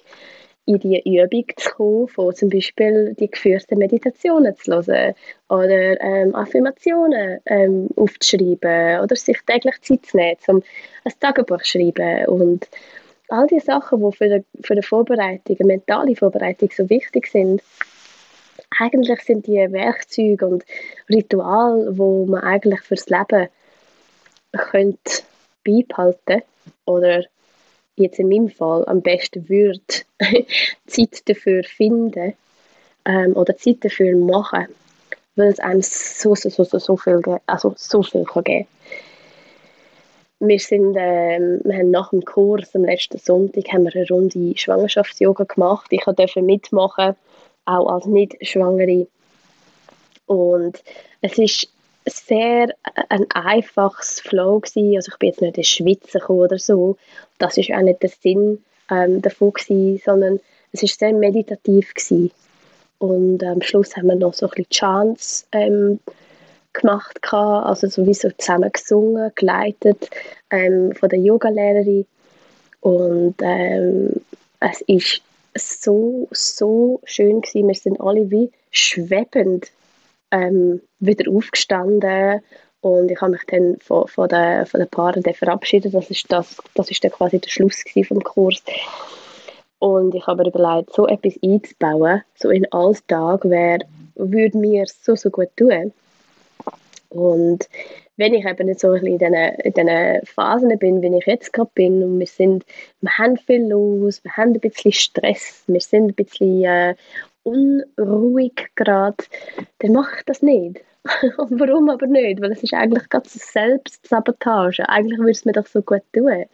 in 0.66 0.80
die 0.80 1.00
Übung 1.04 1.44
zu 1.56 1.70
kommen, 1.70 2.08
von 2.08 2.34
zum 2.34 2.50
Beispiel 2.50 3.14
die 3.18 3.30
geführten 3.30 3.78
Meditationen 3.78 4.56
zu 4.56 4.72
hören 4.72 5.14
oder 5.48 6.00
ähm, 6.00 6.34
Affirmationen 6.34 7.38
ähm, 7.46 7.88
aufzuschreiben 7.96 9.00
oder 9.00 9.16
sich 9.16 9.38
täglich 9.46 9.80
Zeit 9.82 10.04
zu 10.04 10.16
nehmen, 10.16 10.36
um 10.48 10.62
ein 11.04 11.12
Tagebuch 11.20 11.62
zu 11.62 11.78
schreiben 11.78 12.26
und 12.26 12.68
all 13.28 13.46
die 13.46 13.60
Sachen, 13.60 14.00
die 14.00 14.16
für 14.16 14.28
die, 14.28 14.62
für 14.62 14.74
die 14.74 14.82
Vorbereitung, 14.82 15.56
die 15.56 15.64
mentale 15.64 16.16
Vorbereitung 16.16 16.70
so 16.74 16.88
wichtig 16.88 17.26
sind, 17.28 17.62
eigentlich 18.78 19.20
sind 19.22 19.46
die 19.46 19.72
Werkzeuge 19.72 20.46
und 20.46 20.64
Rituale, 21.08 21.96
wo 21.96 22.26
man 22.26 22.42
eigentlich 22.42 22.80
fürs 22.80 23.08
Leben 23.08 23.48
könnte 24.52 25.22
beibehalten 25.64 26.42
oder 26.84 27.24
jetzt 27.96 28.18
in 28.18 28.28
meinem 28.28 28.48
Fall 28.48 28.84
am 28.86 29.02
besten 29.02 29.48
würde 29.48 29.80
Zeit 30.86 31.28
dafür 31.28 31.64
finden 31.64 32.34
ähm, 33.04 33.36
oder 33.36 33.56
Zeit 33.56 33.84
dafür 33.84 34.16
machen, 34.16 34.66
weil 35.36 35.48
es 35.48 35.60
einem 35.60 35.82
so, 35.82 36.34
so, 36.34 36.48
so, 36.48 36.64
so, 36.64 36.96
viel, 36.96 37.20
also 37.46 37.74
so 37.76 38.02
viel 38.02 38.24
kann 38.24 38.44
geben 38.44 38.66
wir, 40.38 40.58
sind, 40.58 40.96
ähm, 40.98 41.60
wir 41.64 41.76
haben 41.76 41.90
nach 41.90 42.10
dem 42.10 42.24
Kurs 42.24 42.74
am 42.74 42.84
letzten 42.84 43.18
Sonntag 43.18 43.72
haben 43.72 43.84
wir 43.84 43.94
eine 43.94 44.08
Runde 44.08 44.56
Schwangerschafts-Yoga 44.56 45.44
gemacht. 45.44 45.86
Ich 45.90 46.04
durfte 46.04 46.42
mitmachen, 46.42 47.16
auch 47.64 47.88
als 47.88 48.06
Nicht-Schwangere. 48.06 49.06
Und 50.26 50.82
es 51.22 51.38
ist 51.38 51.68
sehr 52.04 52.68
ein 53.08 53.26
einfaches 53.30 54.20
Flow 54.20 54.60
gewesen. 54.60 54.96
Also 54.96 55.12
ich 55.12 55.18
bin 55.18 55.28
jetzt 55.30 55.42
nicht 55.42 55.80
in 55.80 56.10
gekommen 56.12 56.40
oder 56.40 56.58
so. 56.58 56.96
Das 57.38 57.56
ist 57.56 57.72
auch 57.72 57.80
nicht 57.80 58.02
der 58.02 58.10
Sinn 58.10 58.62
ähm, 58.90 59.22
davon 59.22 59.52
gewesen, 59.52 60.00
sondern 60.04 60.40
es 60.72 60.82
ist 60.82 60.98
sehr 60.98 61.12
meditativ 61.12 61.94
gewesen. 61.94 62.30
Und 62.98 63.42
am 63.44 63.60
Schluss 63.62 63.96
haben 63.96 64.08
wir 64.08 64.16
noch 64.16 64.34
so 64.34 64.46
ein 64.46 64.50
bisschen 64.50 64.70
Chants 64.70 65.48
ähm, 65.52 66.00
gemacht, 66.80 67.18
also 67.32 67.88
sowieso 67.88 68.30
zusammen 68.38 68.70
gesungen, 68.72 69.32
geleitet 69.34 70.10
ähm, 70.50 70.92
von 70.94 71.08
der 71.08 71.18
Yogalehrerin. 71.18 72.06
Und 72.80 73.34
ähm, 73.42 74.12
es 74.60 74.80
ist 74.82 75.22
so, 75.54 76.28
so 76.30 77.00
schön 77.04 77.40
gewesen. 77.40 77.68
Wir 77.68 77.74
sind 77.74 78.00
alle 78.00 78.30
wie 78.30 78.50
schwebend 78.70 79.70
ähm, 80.30 80.80
wieder 81.00 81.30
aufgestanden 81.30 82.42
und 82.80 83.10
ich 83.10 83.20
habe 83.20 83.32
mich 83.32 83.42
dann 83.48 83.78
von, 83.80 84.06
von, 84.06 84.28
den, 84.28 84.64
von 84.66 84.78
den 84.78 84.88
Paaren 84.88 85.22
verabschiedet. 85.22 85.92
Das 85.92 86.08
ist, 86.10 86.30
das, 86.30 86.56
das 86.74 86.90
ist 86.90 87.02
dann 87.02 87.10
quasi 87.10 87.38
der 87.38 87.48
Schluss 87.48 87.82
vom 88.06 88.22
Kurs. 88.22 88.62
Und 89.78 90.14
ich 90.14 90.26
habe 90.26 90.42
mir 90.42 90.48
überlegt, 90.48 90.92
so 90.94 91.06
etwas 91.06 91.34
einzubauen, 91.42 92.22
so 92.36 92.50
in 92.50 92.70
Alltag, 92.72 93.44
wäre, 93.44 93.80
würde 94.14 94.56
mir 94.58 94.84
so, 94.86 95.16
so 95.16 95.30
gut 95.30 95.48
tun. 95.56 95.92
Und 97.08 97.68
wenn 98.16 98.34
ich 98.34 98.44
eben 98.44 98.66
nicht 98.66 98.80
so 98.80 98.90
ein 98.90 99.06
in 99.06 99.18
diesen, 99.18 99.34
in 99.34 99.72
diesen 99.72 100.26
Phasen 100.26 100.78
bin, 100.78 101.02
wie 101.02 101.16
ich 101.18 101.26
jetzt 101.26 101.52
gerade 101.52 101.70
bin, 101.74 102.02
und 102.02 102.18
wir 102.18 102.26
sind, 102.26 102.64
wir 103.00 103.10
haben 103.18 103.36
viel 103.36 103.68
los, 103.68 104.22
wir 104.24 104.32
haben 104.32 104.52
ein 104.52 104.60
bisschen 104.60 104.92
Stress, 104.92 105.64
wir 105.66 105.80
sind 105.80 106.08
ein 106.10 106.14
bisschen 106.14 106.64
äh, 106.64 106.94
unruhig 107.42 108.70
gerade, 108.74 109.16
dann 109.78 109.92
mache 109.92 110.16
ich 110.18 110.24
das 110.24 110.42
nicht. 110.42 110.80
Warum 111.36 111.88
aber 111.88 112.06
nicht? 112.06 112.40
Weil 112.40 112.52
es 112.52 112.62
ist 112.62 112.74
eigentlich 112.74 113.08
ganz 113.08 113.32
Selbstsabotage. 113.32 114.88
Eigentlich 114.88 115.18
würde 115.18 115.30
es 115.30 115.44
mir 115.44 115.52
doch 115.52 115.66
so 115.66 115.82
gut 115.82 116.02
tun. 116.12 116.46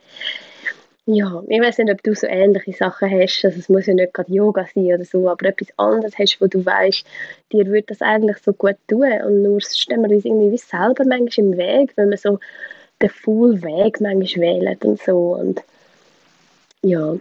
Ja, 1.06 1.42
ich 1.48 1.60
weiß 1.60 1.78
nicht, 1.78 1.90
ob 1.90 2.00
du 2.04 2.14
so 2.14 2.28
ähnliche 2.28 2.72
Sachen 2.72 3.10
hast. 3.10 3.44
Also 3.44 3.58
es 3.58 3.68
muss 3.68 3.86
ja 3.86 3.94
nicht 3.94 4.14
gerade 4.14 4.32
Yoga 4.32 4.66
sein 4.72 4.86
oder 4.86 5.04
so, 5.04 5.28
aber 5.28 5.46
etwas 5.46 5.68
anderes 5.76 6.16
hast, 6.16 6.40
wo 6.40 6.46
du 6.46 6.64
weißt, 6.64 7.04
dir 7.52 7.66
würde 7.66 7.86
das 7.88 8.02
eigentlich 8.02 8.38
so 8.38 8.52
gut 8.52 8.76
tun. 8.86 9.10
Und 9.26 9.42
nur 9.42 9.60
stehen 9.60 10.02
wir 10.02 10.10
uns 10.10 10.24
irgendwie 10.24 10.56
selber 10.58 11.04
manchmal 11.04 11.46
im 11.46 11.56
Weg, 11.56 11.92
wenn 11.96 12.10
wir 12.10 12.18
so 12.18 12.38
den 13.00 13.10
full 13.10 13.60
Weg 13.62 14.00
manchmal 14.00 14.46
wählen 14.46 14.78
und 14.84 15.00
so. 15.00 15.34
Und 15.34 15.62
ja, 16.82 17.16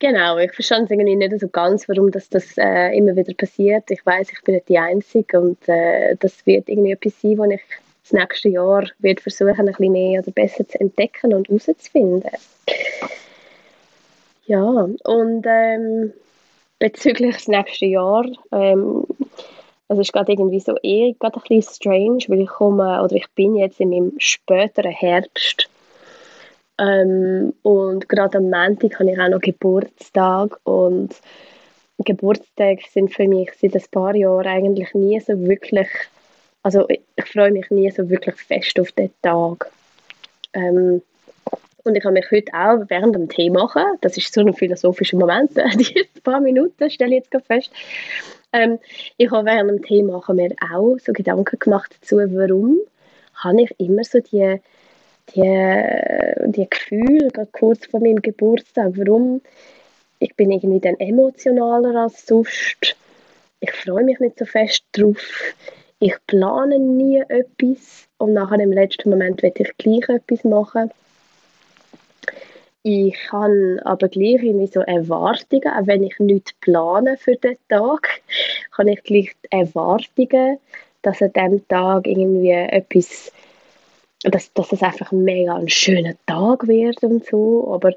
Genau, 0.00 0.38
ich 0.38 0.52
verstehe 0.52 0.82
es 0.82 0.90
irgendwie 0.90 1.14
nicht 1.14 1.40
so 1.40 1.48
ganz, 1.48 1.86
warum 1.86 2.10
das, 2.10 2.30
das 2.30 2.56
äh, 2.56 2.96
immer 2.96 3.14
wieder 3.16 3.34
passiert. 3.34 3.90
Ich 3.90 4.04
weiß, 4.04 4.32
ich 4.32 4.40
bin 4.42 4.54
nicht 4.54 4.70
die 4.70 4.78
Einzige 4.78 5.38
und 5.38 5.68
äh, 5.68 6.16
das 6.18 6.46
wird 6.46 6.70
irgendwie 6.70 6.92
etwas 6.92 7.20
sein, 7.20 7.36
wo 7.36 7.44
ich 7.44 7.60
das 8.10 8.20
nächste 8.20 8.48
Jahr 8.48 8.84
wird 8.98 9.20
versuchen, 9.20 9.58
ein 9.60 9.66
bisschen 9.66 9.92
mehr 9.92 10.20
oder 10.20 10.30
besser 10.32 10.66
zu 10.66 10.80
entdecken 10.80 11.34
und 11.34 11.48
herauszufinden. 11.48 12.30
Ja, 14.46 14.88
und 15.04 15.46
ähm, 15.46 16.12
bezüglich 16.78 17.36
des 17.36 17.48
nächsten 17.48 17.90
Jahr, 17.90 18.24
ähm, 18.52 19.04
also 19.88 20.02
es 20.02 20.08
ist 20.08 20.12
gerade 20.12 20.32
irgendwie 20.32 20.60
so 20.60 20.74
eh 20.82 21.12
gerade 21.18 21.36
ein 21.36 21.42
bisschen 21.48 21.74
strange, 21.74 22.24
weil 22.28 22.40
ich 22.40 22.48
komme, 22.48 23.02
oder 23.02 23.14
ich 23.14 23.28
bin 23.34 23.56
jetzt 23.56 23.80
in 23.80 23.90
meinem 23.90 24.12
späteren 24.18 24.90
Herbst 24.90 25.68
ähm, 26.78 27.52
und 27.62 28.08
gerade 28.08 28.38
am 28.38 28.50
Montag 28.50 28.98
habe 28.98 29.10
ich 29.12 29.20
auch 29.20 29.28
noch 29.28 29.40
Geburtstag 29.40 30.58
und 30.64 31.14
Geburtstage 31.98 32.82
sind 32.90 33.14
für 33.14 33.28
mich 33.28 33.50
seit 33.60 33.74
ein 33.74 33.84
paar 33.90 34.16
Jahren 34.16 34.46
eigentlich 34.46 34.94
nie 34.94 35.20
so 35.20 35.38
wirklich, 35.40 35.88
also 36.62 36.86
ich, 36.88 37.00
freue 37.24 37.50
mich 37.50 37.70
nie 37.70 37.90
so 37.90 38.08
wirklich 38.08 38.36
fest 38.36 38.78
auf 38.80 38.92
den 38.92 39.10
Tag. 39.22 39.70
Ähm, 40.52 41.02
und 41.84 41.94
ich 41.94 42.04
habe 42.04 42.12
mich 42.12 42.30
heute 42.30 42.52
auch 42.52 42.84
während 42.88 43.14
dem 43.14 43.28
Tee 43.28 43.48
machen, 43.48 43.82
das 44.02 44.16
ist 44.16 44.32
so 44.34 44.42
ein 44.42 44.52
philosophischer 44.52 45.16
Moment, 45.16 45.52
die 45.74 46.06
paar 46.22 46.40
Minuten 46.40 46.90
stelle 46.90 47.12
ich 47.12 47.20
jetzt 47.20 47.30
gerade 47.30 47.44
fest, 47.44 47.70
ähm, 48.52 48.78
ich 49.16 49.30
habe 49.30 49.46
während 49.46 49.70
dem 49.70 49.82
Tee 49.82 50.02
machen 50.02 50.36
mir 50.36 50.54
auch 50.72 50.98
so 50.98 51.12
Gedanken 51.12 51.58
gemacht 51.58 51.96
dazu, 52.00 52.16
warum 52.16 52.78
habe 53.34 53.62
ich 53.62 53.74
immer 53.78 54.04
so 54.04 54.18
die 54.20 54.60
die, 55.34 56.50
die 56.50 56.68
Gefühle, 56.68 57.28
gerade 57.28 57.48
kurz 57.52 57.86
vor 57.86 58.00
meinem 58.00 58.22
Geburtstag, 58.22 58.92
warum 58.96 59.40
ich 60.18 60.34
bin 60.34 60.50
irgendwie 60.50 60.80
dann 60.80 60.98
emotionaler 60.98 62.02
als 62.02 62.26
sonst. 62.26 62.96
Ich 63.60 63.72
freue 63.72 64.04
mich 64.04 64.18
nicht 64.20 64.38
so 64.38 64.44
fest 64.44 64.84
drauf. 64.92 65.54
Ich 66.02 66.14
plane 66.26 66.78
nie 66.78 67.20
etwas 67.28 68.08
und 68.16 68.32
nachher 68.32 68.58
im 68.58 68.72
letzten 68.72 69.10
Moment 69.10 69.42
will 69.42 69.52
ich 69.54 69.76
gleich 69.76 70.08
etwas 70.08 70.44
machen. 70.44 70.90
Ich 72.82 73.30
habe 73.30 73.78
aber 73.84 74.08
gleich 74.08 74.42
irgendwie 74.42 74.66
so 74.66 74.80
Erwartungen, 74.80 75.68
auch 75.68 75.86
wenn 75.86 76.02
ich 76.02 76.18
nichts 76.18 76.54
plane 76.54 77.18
für 77.18 77.36
den 77.36 77.58
Tag, 77.68 78.22
habe 78.78 78.92
ich 78.92 79.02
gleich 79.02 79.36
Erwartungen, 79.50 80.58
dass 81.02 81.20
an 81.20 81.34
diesem 81.34 81.68
Tag 81.68 82.06
irgendwie 82.06 82.50
etwas, 82.50 83.30
dass, 84.22 84.50
dass 84.54 84.72
es 84.72 84.82
einfach 84.82 85.12
mega 85.12 85.54
ein 85.54 85.68
schöner 85.68 86.14
Tag 86.24 86.66
wird 86.66 87.02
und 87.02 87.26
so, 87.26 87.70
aber 87.74 87.92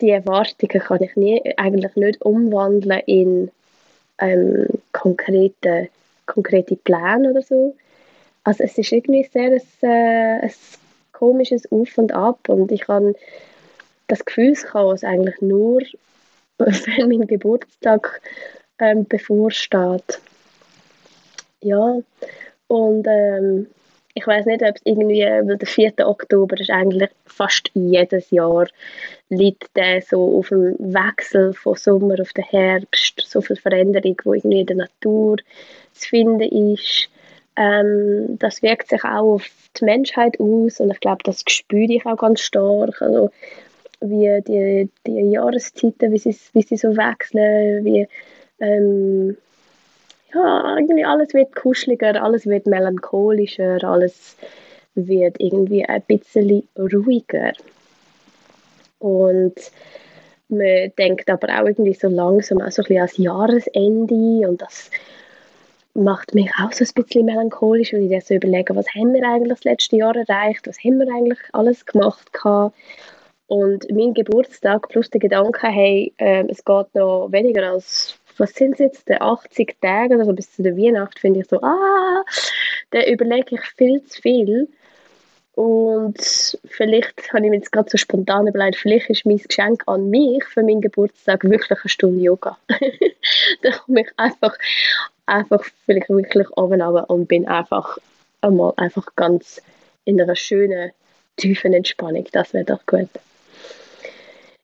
die 0.00 0.10
Erwartungen 0.10 0.80
kann 0.80 1.02
ich 1.02 1.16
nie, 1.16 1.42
eigentlich 1.58 1.96
nicht 1.96 2.22
umwandeln 2.22 3.02
in 3.04 3.50
ähm, 4.18 4.68
konkrete, 4.92 5.90
konkrete 6.32 6.76
Pläne 6.76 7.30
oder 7.30 7.42
so. 7.42 7.76
Also 8.44 8.64
es 8.64 8.78
ist 8.78 8.92
irgendwie 8.92 9.28
sehr 9.32 9.52
ein, 9.52 9.60
äh, 9.88 10.46
ein 10.46 10.52
komisches 11.12 11.70
Auf 11.70 11.96
und 11.98 12.12
Ab 12.12 12.48
und 12.48 12.72
ich 12.72 12.88
habe 12.88 13.14
das 14.08 14.24
Gefühlschaos 14.24 15.04
eigentlich 15.04 15.40
nur, 15.40 15.82
wenn 16.58 17.08
mein 17.08 17.26
Geburtstag 17.26 18.20
ähm, 18.78 19.04
bevorsteht. 19.06 20.20
Ja, 21.60 21.98
und 22.66 23.06
ähm, 23.08 23.68
ich 24.14 24.26
weiß 24.26 24.46
nicht, 24.46 24.62
ob 24.62 24.76
es 24.76 24.82
irgendwie, 24.84 25.22
weil 25.22 25.56
der 25.56 25.68
4. 25.68 25.92
Oktober 26.06 26.58
ist 26.60 26.70
eigentlich 26.70 27.10
fast 27.24 27.70
jedes 27.74 28.30
Jahr, 28.30 28.66
liegt 29.30 29.74
der 29.76 30.02
so 30.02 30.38
auf 30.38 30.48
dem 30.48 30.76
Wechsel 30.78 31.54
von 31.54 31.76
Sommer 31.76 32.20
auf 32.20 32.32
den 32.32 32.44
Herbst, 32.44 33.22
so 33.26 33.40
viel 33.40 33.56
Veränderung, 33.56 34.16
wo 34.24 34.34
irgendwie 34.34 34.60
in 34.60 34.66
der 34.66 34.76
Natur 34.76 35.38
zu 35.92 36.08
finden 36.08 36.74
ist. 36.74 37.08
Ähm, 37.56 38.38
das 38.38 38.62
wirkt 38.62 38.88
sich 38.88 39.04
auch 39.04 39.34
auf 39.34 39.50
die 39.78 39.84
Menschheit 39.84 40.38
aus 40.40 40.80
und 40.80 40.90
ich 40.90 41.00
glaube, 41.00 41.22
das 41.24 41.42
spüre 41.46 41.92
ich 41.92 42.06
auch 42.06 42.16
ganz 42.16 42.40
stark. 42.40 43.00
Also, 43.00 43.30
wie 44.00 44.42
die, 44.42 44.90
die 45.06 45.30
Jahreszeiten, 45.30 46.12
wie 46.12 46.18
sie, 46.18 46.36
wie 46.52 46.62
sie 46.62 46.76
so 46.76 46.96
wechseln, 46.96 47.84
wie 47.84 48.08
ähm, 48.60 49.36
irgendwie 50.34 51.04
alles 51.04 51.34
wird 51.34 51.54
kuscheliger, 51.54 52.22
alles 52.22 52.46
wird 52.46 52.66
melancholischer, 52.66 53.82
alles 53.84 54.36
wird 54.94 55.36
irgendwie 55.38 55.84
ein 55.84 56.02
bisschen 56.02 56.68
ruhiger. 56.78 57.52
Und 58.98 59.54
man 60.48 60.92
denkt 60.98 61.28
aber 61.30 61.48
auch 61.48 61.66
irgendwie 61.66 61.94
so 61.94 62.08
langsam 62.08 62.60
auch 62.60 62.70
so 62.70 62.82
ein 62.82 62.86
bisschen 62.86 62.98
ans 62.98 63.16
Jahresende 63.16 64.48
und 64.48 64.60
das 64.60 64.90
macht 65.94 66.34
mich 66.34 66.50
auch 66.62 66.72
so 66.72 66.84
ein 66.84 67.02
bisschen 67.04 67.26
melancholisch, 67.26 67.92
wenn 67.92 68.10
ich 68.10 68.24
so 68.24 68.34
überlege, 68.34 68.74
was 68.74 68.86
haben 68.94 69.12
wir 69.12 69.26
eigentlich 69.26 69.50
das 69.50 69.64
letzte 69.64 69.96
Jahr 69.96 70.16
erreicht, 70.16 70.66
was 70.66 70.78
haben 70.78 70.98
wir 70.98 71.12
eigentlich 71.14 71.38
alles 71.52 71.84
gemacht 71.84 72.32
gehabt. 72.32 72.76
Und 73.46 73.86
mein 73.90 74.14
Geburtstag 74.14 74.88
plus 74.88 75.10
der 75.10 75.20
Gedanke, 75.20 75.66
hey, 75.66 76.12
äh, 76.16 76.44
es 76.48 76.64
geht 76.64 76.94
noch 76.94 77.28
weniger 77.30 77.70
als 77.70 78.18
was 78.38 78.54
sind 78.54 78.74
es 78.74 78.78
jetzt, 78.78 79.08
die 79.08 79.20
80 79.20 79.76
Tage 79.80 80.14
oder 80.14 80.24
so 80.24 80.32
bis 80.32 80.54
zu 80.54 80.62
der 80.62 80.76
Weihnacht, 80.76 81.18
finde 81.18 81.40
ich 81.40 81.48
so, 81.48 81.60
ah, 81.62 82.24
da 82.90 83.04
überlege 83.04 83.56
ich 83.56 83.62
viel 83.76 84.02
zu 84.04 84.20
viel. 84.20 84.68
Und 85.54 86.16
vielleicht 86.66 87.32
habe 87.32 87.44
ich 87.44 87.50
mir 87.50 87.56
jetzt 87.56 87.72
gerade 87.72 87.90
so 87.90 87.98
spontan 87.98 88.46
überlegt, 88.46 88.76
vielleicht 88.76 89.10
ist 89.10 89.26
mein 89.26 89.36
Geschenk 89.36 89.82
an 89.86 90.08
mich 90.08 90.44
für 90.44 90.62
meinen 90.62 90.80
Geburtstag 90.80 91.44
wirklich 91.44 91.78
eine 91.78 91.88
Stunde 91.88 92.22
Yoga. 92.22 92.56
da 93.62 93.70
komme 93.72 94.00
ich 94.00 94.08
einfach, 94.16 94.56
einfach 95.26 95.62
vielleicht 95.84 96.08
wirklich 96.08 96.48
runter 96.56 97.10
und 97.10 97.26
bin 97.26 97.46
einfach 97.46 97.98
einmal 98.40 98.72
einfach 98.76 99.14
ganz 99.14 99.60
in 100.04 100.20
einer 100.20 100.36
schönen, 100.36 100.92
tiefen 101.36 101.74
Entspannung. 101.74 102.26
Das 102.32 102.54
wäre 102.54 102.64
doch 102.64 102.84
gut. 102.86 103.08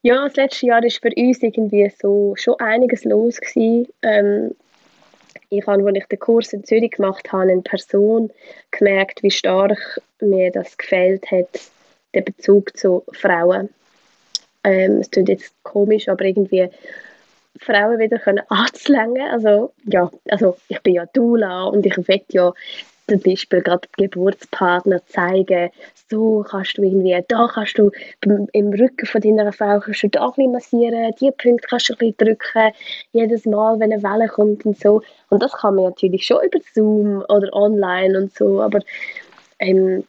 Ja, 0.02 0.24
das 0.24 0.36
letzte 0.36 0.66
Jahr 0.66 0.82
war 0.82 0.90
für 0.90 1.10
uns 1.16 1.42
irgendwie 1.42 1.92
so 2.00 2.34
schon 2.36 2.54
einiges 2.60 3.04
los. 3.04 3.40
Ähm, 3.56 4.54
ich 5.50 5.66
habe, 5.66 5.86
als 5.86 5.96
ich 5.96 6.06
den 6.06 6.18
Kurs 6.18 6.52
in 6.52 6.64
Zürich 6.64 6.92
gemacht 6.92 7.32
habe, 7.32 7.50
in 7.50 7.62
Person 7.62 8.30
gemerkt, 8.70 9.22
wie 9.22 9.30
stark 9.30 10.00
mir 10.20 10.52
das 10.52 10.76
gefällt 10.76 11.30
hat, 11.30 11.48
der 12.14 12.20
Bezug 12.20 12.76
zu 12.76 13.02
Frauen. 13.12 13.70
Ähm, 14.62 14.98
es 14.98 15.10
klingt 15.10 15.30
jetzt 15.30 15.52
komisch, 15.62 16.08
aber 16.08 16.24
irgendwie 16.24 16.68
Frauen 17.58 17.98
wieder 17.98 18.18
können 18.18 18.44
anzulängen. 18.48 19.28
Also, 19.30 19.72
ja, 19.84 20.10
also 20.28 20.56
ich 20.68 20.80
bin 20.82 20.94
ja 20.94 21.06
Dula 21.06 21.64
und 21.64 21.84
ich 21.86 21.96
will 21.96 22.22
ja 22.28 22.52
zum 23.08 23.20
Beispiel 23.20 23.62
gerade 23.62 23.88
Geburtspartner 23.96 25.04
zeigen, 25.06 25.70
so 26.10 26.44
kannst 26.48 26.78
du 26.78 26.82
irgendwie, 26.82 27.18
da 27.28 27.48
kannst 27.52 27.78
du 27.78 27.90
im 28.52 28.68
Rücken 28.72 29.06
von 29.06 29.20
deiner 29.20 29.52
Frau 29.52 29.80
kannst 29.80 30.02
du 30.02 30.08
da 30.08 30.26
ein 30.26 30.30
bisschen 30.32 30.52
massieren, 30.52 31.14
die 31.20 31.30
Punkte 31.30 31.66
kannst 31.68 31.88
du 31.88 31.94
ein 31.94 31.98
bisschen 31.98 32.16
drücken, 32.18 32.72
jedes 33.12 33.44
Mal, 33.46 33.78
wenn 33.80 33.92
eine 33.92 34.02
Welle 34.02 34.28
kommt 34.28 34.64
und 34.66 34.78
so. 34.78 35.02
Und 35.30 35.42
das 35.42 35.52
kann 35.52 35.74
man 35.74 35.84
natürlich 35.84 36.26
schon 36.26 36.44
über 36.44 36.58
Zoom 36.74 37.24
oder 37.28 37.52
online 37.52 38.18
und 38.18 38.34
so, 38.34 38.60
aber 38.62 38.80
ähm, 39.58 40.04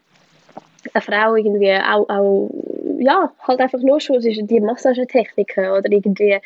eine 0.93 1.01
Frau 1.01 1.35
irgendwie 1.35 1.73
auch, 1.75 2.07
auch 2.09 2.49
ja, 2.99 3.31
halt 3.47 3.59
einfach 3.59 3.79
nur 3.79 3.99
schon 3.99 4.19
die 4.19 4.59
Massagetechniken 4.59 5.69
oder 5.71 5.89
irgendwie 5.91 6.37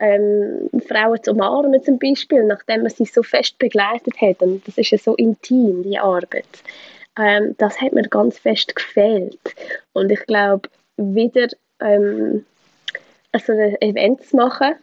ähm, 0.00 0.68
Frauen 0.86 1.22
zu 1.22 1.32
umarmen 1.32 1.82
zum 1.82 1.98
Beispiel, 1.98 2.44
nachdem 2.44 2.82
man 2.82 2.90
sie 2.90 3.04
so 3.04 3.22
fest 3.22 3.58
begleitet 3.58 4.20
hat. 4.20 4.40
Und 4.40 4.66
das 4.66 4.76
ist 4.76 4.90
ja 4.90 4.98
so 4.98 5.14
intim, 5.14 5.82
die 5.82 5.98
Arbeit. 5.98 6.62
Ähm, 7.18 7.54
das 7.58 7.80
hat 7.80 7.92
mir 7.92 8.02
ganz 8.02 8.38
fest 8.38 8.74
gefehlt. 8.74 9.54
Und 9.92 10.10
ich 10.10 10.24
glaube, 10.26 10.68
wieder 10.96 11.48
ähm, 11.80 12.44
also 13.32 13.52
ein 13.52 13.80
Event 13.80 14.24
zu 14.24 14.36
machen, 14.36 14.74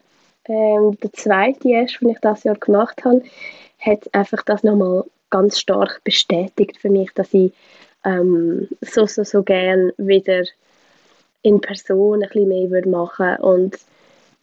ähm, 0.48 0.98
der 1.04 1.12
zweite 1.13 1.70
erst, 1.70 2.02
den 2.02 2.10
ich 2.10 2.20
das 2.22 2.44
Jahr 2.44 2.56
gemacht 2.56 3.04
habe, 3.04 3.22
hat 3.80 4.08
einfach 4.13 4.44
das 4.44 4.63
nochmal 4.63 5.04
ganz 5.30 5.60
stark 5.60 6.02
bestätigt 6.06 6.78
für 6.78 6.90
mich, 6.90 7.12
dass 7.13 7.34
ich 7.34 7.52
ähm, 8.06 8.70
so, 8.82 9.06
so, 9.06 9.24
so 9.24 9.44
gern 9.44 9.92
wieder 9.98 10.44
in 11.41 11.62
Person 11.62 12.23
ein 12.23 12.30
bisschen 12.30 12.50
mehr 12.50 12.69
würde 12.69 12.89
machen 12.89 13.38
und 13.38 13.78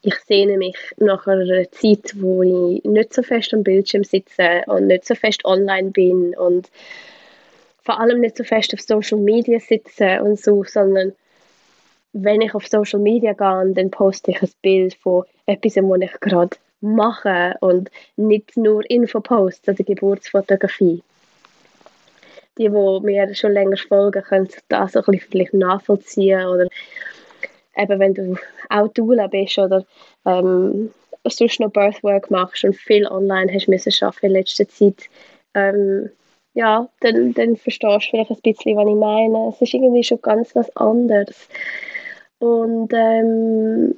ich 0.02 0.16
sehne 0.26 0.58
mich 0.58 0.76
nach 0.98 1.26
einer 1.26 1.70
Zeit, 1.70 2.14
wo 2.20 2.42
ich 2.42 2.84
nicht 2.84 3.14
so 3.14 3.22
fest 3.22 3.54
am 3.54 3.62
Bildschirm 3.62 4.04
sitze 4.04 4.62
und 4.66 4.86
nicht 4.86 5.06
so 5.06 5.14
fest 5.14 5.44
online 5.44 5.90
bin 5.90 6.36
und 6.36 6.70
vor 7.82 8.00
allem 8.00 8.20
nicht 8.20 8.36
so 8.36 8.44
fest 8.44 8.74
auf 8.74 8.80
Social 8.80 9.18
Media 9.18 9.58
sitze 9.60 10.22
und 10.22 10.38
so, 10.38 10.62
sondern 10.64 11.12
wenn 12.12 12.42
ich 12.42 12.54
auf 12.54 12.66
Social 12.66 13.00
Media 13.00 13.32
gehe, 13.32 13.72
dann 13.74 13.90
poste 13.90 14.30
ich 14.30 14.42
ein 14.42 14.50
Bild 14.62 14.94
von 14.94 15.24
etwas, 15.46 15.76
was 15.76 16.00
ich 16.00 16.20
gerade 16.20 16.56
mache 16.80 17.56
und 17.60 17.90
nicht 18.16 18.56
nur 18.56 18.88
Infoposts 18.88 19.68
oder 19.68 19.84
Geburtsfotografie 19.84 21.02
die, 22.58 22.68
die 22.68 23.00
mir 23.02 23.34
schon 23.34 23.52
länger 23.52 23.76
folgen, 23.76 24.22
können 24.22 24.48
das 24.68 24.96
ein 24.96 25.02
bisschen 25.02 25.30
vielleicht 25.30 25.54
nachvollziehen 25.54 26.46
oder 26.46 26.68
eben 27.76 27.98
wenn 27.98 28.14
du 28.14 28.36
auch 28.68 28.88
Doula 28.88 29.26
bist 29.26 29.58
oder 29.58 29.84
ähm, 30.24 30.90
sonst 31.26 31.60
noch 31.60 31.70
Birthwork 31.70 32.30
machst 32.30 32.64
und 32.64 32.76
viel 32.76 33.06
online 33.06 33.52
hast 33.52 33.68
müssen 33.68 33.92
arbeiten 34.00 34.26
in 34.26 34.32
letzter 34.32 34.68
Zeit, 34.68 35.08
ähm, 35.54 36.10
ja, 36.54 36.88
dann, 37.00 37.34
dann 37.34 37.56
verstehst 37.56 38.06
du 38.06 38.10
vielleicht 38.10 38.30
ein 38.30 38.40
bisschen, 38.42 38.76
was 38.76 38.86
ich 38.86 38.94
meine. 38.94 39.48
Es 39.48 39.60
ist 39.60 39.74
irgendwie 39.74 40.04
schon 40.04 40.22
ganz 40.22 40.54
was 40.54 40.74
anderes. 40.76 41.48
Und 42.38 42.92
ähm, 42.92 43.96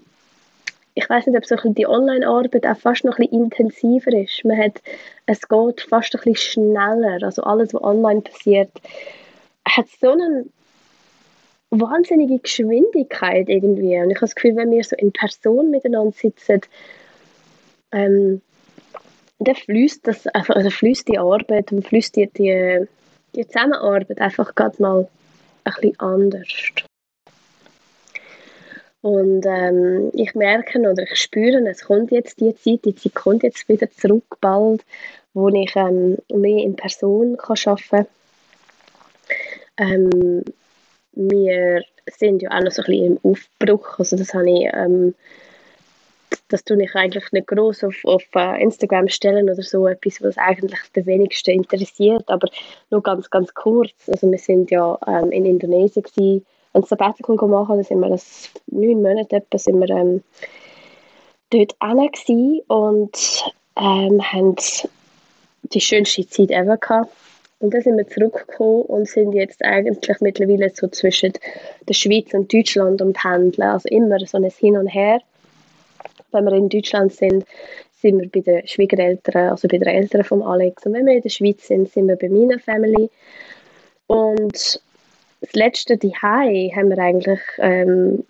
ich 0.98 1.08
weiß 1.10 1.26
nicht, 1.26 1.36
ob 1.36 1.44
so 1.44 1.56
die 1.72 1.86
Online-Arbeit 1.86 2.66
auch 2.66 2.78
fast 2.78 3.04
noch 3.04 3.18
ein 3.18 3.28
intensiver 3.28 4.12
ist. 4.14 4.42
Man 4.44 4.56
hat, 4.56 4.80
es 5.26 5.46
geht 5.46 5.82
fast 5.82 6.16
ein 6.16 6.22
bisschen 6.24 6.36
schneller. 6.36 7.18
Also 7.22 7.42
alles, 7.42 7.74
was 7.74 7.82
online 7.82 8.22
passiert, 8.22 8.70
hat 9.68 9.86
so 10.00 10.12
eine 10.12 10.46
wahnsinnige 11.68 12.38
Geschwindigkeit 12.38 13.50
irgendwie. 13.50 13.98
Und 13.98 14.10
ich 14.10 14.16
habe 14.16 14.26
das 14.26 14.34
Gefühl, 14.34 14.56
wenn 14.56 14.70
wir 14.70 14.82
so 14.82 14.96
in 14.96 15.12
Person 15.12 15.70
miteinander 15.70 16.12
sitzen, 16.12 16.62
ähm, 17.92 18.40
dann 19.38 19.54
fließt 19.54 20.06
das 20.06 20.26
einfach, 20.28 20.56
also 20.56 20.70
fließt 20.70 21.08
die 21.08 21.18
Arbeit 21.18 21.72
und 21.72 21.86
fließt 21.86 22.16
die, 22.16 22.26
die, 22.28 22.88
die 23.34 23.46
Zusammenarbeit 23.46 24.18
einfach 24.18 24.54
gerade 24.54 24.80
mal 24.80 25.08
ein 25.64 25.74
bisschen 25.74 26.00
anders. 26.00 26.48
Und 29.06 29.46
ähm, 29.46 30.10
ich 30.14 30.34
merke 30.34 30.80
oder 30.80 31.04
ich 31.04 31.14
spüre, 31.14 31.64
es 31.68 31.84
kommt 31.84 32.10
jetzt 32.10 32.40
die 32.40 32.56
Zeit, 32.56 32.84
die 32.84 32.94
Zeit 32.96 33.14
kommt 33.14 33.44
jetzt 33.44 33.68
wieder 33.68 33.88
zurück 33.88 34.36
bald, 34.40 34.84
wo 35.32 35.48
ich 35.48 35.76
ähm, 35.76 36.18
mehr 36.34 36.64
in 36.64 36.74
Person 36.74 37.36
kann 37.36 37.56
arbeiten 37.66 38.08
kann. 39.76 39.86
Ähm, 39.92 40.44
wir 41.12 41.84
sind 42.18 42.42
ja 42.42 42.50
auch 42.50 42.64
noch 42.64 42.72
so 42.72 42.82
ein 42.82 42.86
bisschen 42.86 43.18
im 43.22 43.30
Aufbruch. 43.30 43.96
Also 44.00 44.16
das 44.16 44.34
habe 44.34 44.50
ich, 44.50 44.68
ähm, 44.74 45.14
das 46.48 46.64
tue 46.64 46.82
ich 46.82 46.92
eigentlich 46.96 47.30
nicht 47.30 47.46
groß 47.46 47.84
auf, 47.84 48.04
auf 48.06 48.24
uh, 48.34 48.60
Instagram 48.60 49.06
stellen 49.06 49.48
oder 49.48 49.62
so 49.62 49.86
etwas, 49.86 50.20
was 50.20 50.36
eigentlich 50.36 50.80
den 50.96 51.06
wenigsten 51.06 51.52
interessiert, 51.52 52.24
aber 52.26 52.48
nur 52.90 53.04
ganz, 53.04 53.30
ganz 53.30 53.54
kurz. 53.54 53.94
Also 54.08 54.28
wir 54.28 54.38
sind 54.38 54.72
ja 54.72 54.98
ähm, 55.06 55.30
in 55.30 55.46
Indonesien 55.46 56.02
gewesen, 56.02 56.44
ein 56.76 56.84
Sabbatical 56.84 57.36
gemacht, 57.36 57.70
da 57.70 57.82
sind 57.82 58.00
wir 58.00 58.08
das 58.08 58.50
neun 58.66 59.02
Monate 59.02 59.36
etwa, 59.36 59.58
sind 59.58 59.80
wir 59.80 59.90
ähm, 59.90 60.22
dort 61.50 61.78
gewesen 61.80 62.60
und 62.68 63.44
ähm, 63.76 64.22
haben 64.22 64.56
die 65.72 65.80
schönste 65.80 66.26
Zeit 66.28 66.50
ever 66.50 66.76
gehabt. 66.76 67.12
Und 67.58 67.72
dann 67.72 67.80
sind 67.80 67.96
wir 67.96 68.06
zurückgekommen 68.06 68.82
und 68.82 69.08
sind 69.08 69.32
jetzt 69.32 69.64
eigentlich 69.64 70.20
mittlerweile 70.20 70.70
so 70.70 70.88
zwischen 70.88 71.32
der 71.88 71.94
Schweiz 71.94 72.34
und 72.34 72.52
Deutschland 72.52 73.00
am 73.00 73.14
Pendeln. 73.14 73.68
Also 73.68 73.88
immer 73.88 74.18
so 74.26 74.36
ein 74.36 74.44
Hin 74.44 74.76
und 74.76 74.88
Her. 74.88 75.20
Wenn 76.32 76.44
wir 76.44 76.52
in 76.52 76.68
Deutschland 76.68 77.14
sind, 77.14 77.46
sind 78.02 78.20
wir 78.20 78.28
bei 78.28 78.40
den 78.40 78.66
Schwiegereltern, 78.66 79.48
also 79.48 79.68
bei 79.68 79.78
den 79.78 79.88
Eltern 79.88 80.22
von 80.22 80.42
Alex. 80.42 80.84
Und 80.84 80.92
wenn 80.92 81.06
wir 81.06 81.14
in 81.14 81.22
der 81.22 81.30
Schweiz 81.30 81.66
sind, 81.66 81.90
sind 81.90 82.08
wir 82.08 82.16
bei 82.16 82.28
meiner 82.28 82.58
Family. 82.58 83.08
Und 84.06 84.80
das 85.46 85.54
letzte 85.54 85.96
Dihei 85.96 86.72
haben 86.74 86.90
wir 86.90 86.98
eigentlich 86.98 87.40
ähm, 87.58 88.24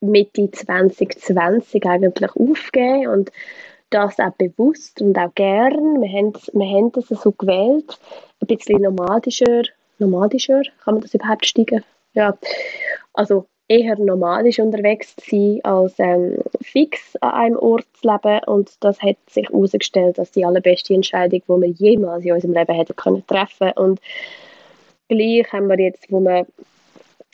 Mitte 0.00 0.50
2020 0.50 1.84
eigentlich 1.86 2.30
aufgegeben 2.34 3.08
und 3.08 3.32
das 3.90 4.18
auch 4.18 4.32
bewusst 4.32 5.00
und 5.00 5.16
auch 5.18 5.34
gern. 5.34 6.00
Wir 6.00 6.08
haben, 6.08 6.32
wir 6.52 6.66
haben 6.66 6.92
das 6.92 7.08
so 7.08 7.32
gewählt, 7.32 7.98
ein 8.40 8.46
bisschen 8.46 8.82
nomadischer, 8.82 9.62
nomadischer, 9.98 10.62
kann 10.82 10.94
man 10.94 11.02
das 11.02 11.14
überhaupt 11.14 11.46
steigen? 11.46 11.84
Ja, 12.14 12.36
also 13.12 13.46
eher 13.68 13.98
nomadisch 13.98 14.58
unterwegs 14.58 15.14
zu 15.16 15.30
sein, 15.30 15.60
als 15.64 15.94
ähm, 15.98 16.38
fix 16.62 17.16
an 17.16 17.30
einem 17.30 17.56
Ort 17.56 17.86
zu 17.94 18.08
leben 18.08 18.40
und 18.46 18.72
das 18.80 19.00
hat 19.00 19.16
sich 19.28 19.48
herausgestellt 19.48 20.18
als 20.18 20.32
die 20.32 20.44
allerbeste 20.44 20.94
Entscheidung, 20.94 21.42
die 21.46 21.60
wir 21.62 21.68
jemals 21.68 22.24
in 22.24 22.32
unserem 22.32 22.54
Leben 22.54 22.74
hätten 22.74 22.96
können 22.96 23.26
treffen 23.26 23.72
und 23.72 24.00
gleich 25.08 25.52
haben 25.52 25.68
wir 25.68 25.78
jetzt, 25.78 26.10
wo 26.10 26.20
wir 26.20 26.46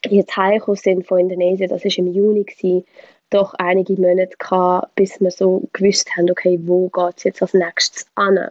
jetzt 0.08 0.36
heimgekommen 0.36 0.76
sind 0.76 1.06
von 1.06 1.18
Indonesien, 1.18 1.68
das 1.68 1.84
war 1.84 1.98
im 1.98 2.12
Juni, 2.12 2.44
gewesen, 2.44 2.84
doch 3.30 3.54
einige 3.54 3.94
Monate 3.94 4.36
gehabt, 4.38 4.94
bis 4.96 5.20
wir 5.20 5.30
so 5.30 5.62
gewusst 5.72 6.10
haben, 6.16 6.30
okay, 6.30 6.58
wo 6.62 6.88
geht 6.88 7.18
es 7.18 7.24
jetzt 7.24 7.42
als 7.42 7.54
nächstes 7.54 8.06
an. 8.16 8.48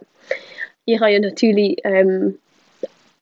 Ich 0.86 0.98
habe 1.00 1.12
ja 1.12 1.20
natürlich 1.20 1.78
ähm, 1.84 2.38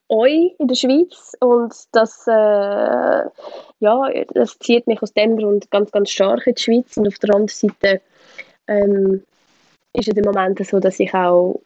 euch 0.09 0.55
in 0.59 0.69
der 0.69 0.77
Schweiz 0.77 1.37
und 1.41 1.75
das, 1.93 2.27
äh, 2.27 2.31
ja, 3.81 4.25
das 4.35 4.59
zieht 4.59 4.87
mich 4.87 5.03
aus 5.03 5.13
dem 5.13 5.37
Grund 5.37 5.71
ganz, 5.71 5.91
ganz 5.91 6.11
stark 6.11 6.47
in 6.47 6.55
die 6.55 6.63
Schweiz 6.63 6.97
und 6.97 7.09
auf 7.09 7.19
der 7.19 7.35
anderen 7.35 7.49
Seite 7.49 8.01
ähm, 8.69 9.25
ist 9.93 10.09
es 10.09 10.17
im 10.17 10.25
Moment 10.25 10.65
so, 10.65 10.79
dass 10.79 11.01
ich 11.01 11.13
auch 11.13 11.61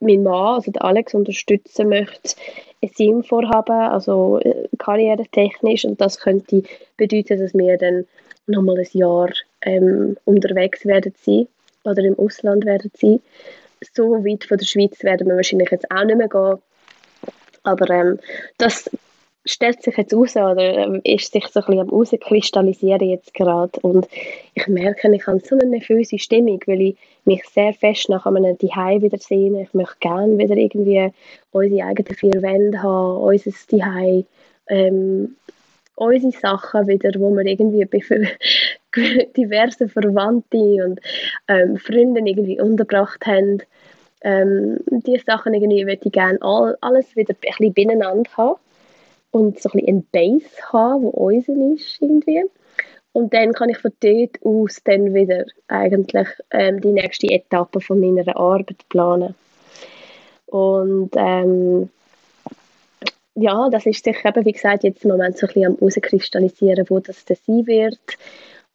meinen 0.00 0.22
Mann, 0.22 0.56
also 0.56 0.72
Alex, 0.78 1.14
unterstützen 1.14 1.88
möchte 1.88 2.36
in 2.80 2.90
seinem 2.90 3.24
Vorhaben, 3.24 3.72
also 3.72 4.38
äh, 4.40 4.68
karrieretechnisch 4.78 5.84
und 5.84 6.00
das 6.00 6.18
könnte 6.18 6.62
bedeuten, 6.96 7.38
dass 7.38 7.54
wir 7.54 7.78
dann 7.78 8.06
nochmal 8.46 8.78
ein 8.78 8.86
Jahr 8.92 9.30
ähm, 9.62 10.16
unterwegs 10.24 10.84
werden 10.84 11.14
sein 11.16 11.48
oder 11.84 12.02
im 12.02 12.18
Ausland 12.18 12.64
werden 12.64 12.90
sein. 12.94 13.20
So 13.94 14.24
weit 14.24 14.44
von 14.44 14.58
der 14.58 14.66
Schweiz 14.66 15.02
werden 15.02 15.28
wir 15.28 15.36
wahrscheinlich 15.36 15.70
jetzt 15.70 15.90
auch 15.90 16.04
nicht 16.04 16.16
mehr 16.16 16.28
gehen. 16.28 16.58
Aber 17.62 17.90
ähm, 17.90 18.18
das 18.58 18.90
stellt 19.44 19.82
sich 19.82 19.96
jetzt 19.96 20.14
aus 20.14 20.36
oder 20.36 20.78
ähm, 20.78 21.00
ist 21.04 21.32
sich 21.32 21.46
so 21.48 21.60
ein 21.60 21.66
bisschen 21.66 21.80
am 21.80 21.90
rauskristallisieren 21.90 23.08
jetzt 23.08 23.34
gerade 23.34 23.78
und 23.82 24.08
ich 24.54 24.66
merke, 24.68 25.14
ich 25.14 25.26
habe 25.26 25.40
so 25.40 25.56
eine 25.56 25.68
nervöse 25.68 26.18
Stimmung, 26.18 26.60
weil 26.66 26.80
ich 26.80 26.96
mich 27.24 27.44
sehr 27.48 27.74
fest 27.74 28.08
nach 28.08 28.24
einem 28.26 28.58
Zuhause 28.58 29.02
wieder 29.02 29.18
sehne. 29.18 29.62
Ich 29.62 29.74
möchte 29.74 29.96
gerne 30.00 30.38
wieder 30.38 30.56
irgendwie 30.56 31.10
unsere 31.52 31.84
eigenen 31.84 32.14
vier 32.14 32.42
Wände 32.42 32.82
haben, 32.82 33.22
unser 33.22 33.50
Zuhause, 33.50 34.24
ähm, 34.68 35.36
unsere 35.96 36.32
Sachen 36.32 36.88
wieder, 36.88 37.10
wo 37.18 37.30
wir 37.30 37.44
irgendwie 37.44 37.84
bei 37.84 39.28
diversen 39.36 39.88
Verwandten 39.90 40.82
und 40.82 41.00
ähm, 41.48 41.76
Freunden 41.76 42.26
irgendwie 42.26 42.60
untergebracht 42.60 43.26
haben. 43.26 43.62
Ähm, 44.22 44.78
diese 44.88 45.24
Sachen 45.24 45.52
irgendwie 45.52 45.84
möchte 45.84 46.08
ich 46.08 46.12
gerne 46.12 46.38
all, 46.40 46.78
alles 46.80 47.14
wieder 47.14 47.34
ein 47.34 47.40
bisschen 47.40 47.74
beieinander 47.74 48.24
haben 48.38 48.56
und 49.34 49.60
so 49.60 49.68
ein 49.70 49.80
bisschen 49.80 49.88
eine 49.88 50.04
Base 50.12 50.72
haben, 50.72 51.02
wo 51.02 51.08
unsere 51.08 51.74
ist 51.74 52.00
irgendwie. 52.00 52.44
Und 53.12 53.34
dann 53.34 53.52
kann 53.52 53.68
ich 53.68 53.78
von 53.78 53.92
dort 54.00 54.38
aus 54.42 54.80
dann 54.84 55.12
wieder 55.12 55.44
eigentlich 55.68 56.28
ähm, 56.50 56.80
die 56.80 56.92
nächste 56.92 57.28
Etappe 57.28 57.80
von 57.80 58.00
meiner 58.00 58.36
Arbeit 58.36 58.88
planen. 58.88 59.34
Und 60.46 61.10
ähm, 61.16 61.90
ja, 63.34 63.68
das 63.70 63.86
ist 63.86 64.04
sich 64.04 64.24
eben, 64.24 64.44
wie 64.44 64.52
gesagt, 64.52 64.84
jetzt 64.84 65.04
im 65.04 65.10
Moment 65.10 65.36
so 65.36 65.46
ein 65.46 65.48
bisschen 65.48 65.66
am 65.66 65.78
herauskristallisieren, 65.78 66.86
wo 66.88 67.00
das 67.00 67.24
dann 67.24 67.36
sein 67.44 67.66
wird. 67.66 68.18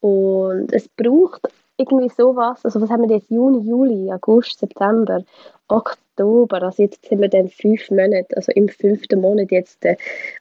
Und 0.02 0.74
es 0.74 0.90
braucht 0.90 1.42
irgendwie 1.80 2.10
sowas, 2.10 2.64
also 2.64 2.82
was 2.82 2.90
haben 2.90 3.08
wir 3.08 3.16
jetzt, 3.16 3.32
Juni, 3.32 3.68
Juli, 3.68 4.12
August, 4.12 4.60
September, 4.60 5.24
Oktober, 5.68 6.62
also 6.64 6.84
jetzt 6.84 7.06
sind 7.06 7.22
wir 7.22 7.30
dann 7.30 7.48
fünf 7.50 7.90
Monate, 7.90 8.36
also 8.36 8.52
im 8.52 8.68
fünften 8.68 9.22
Monat 9.22 9.52
jetzt 9.52 9.86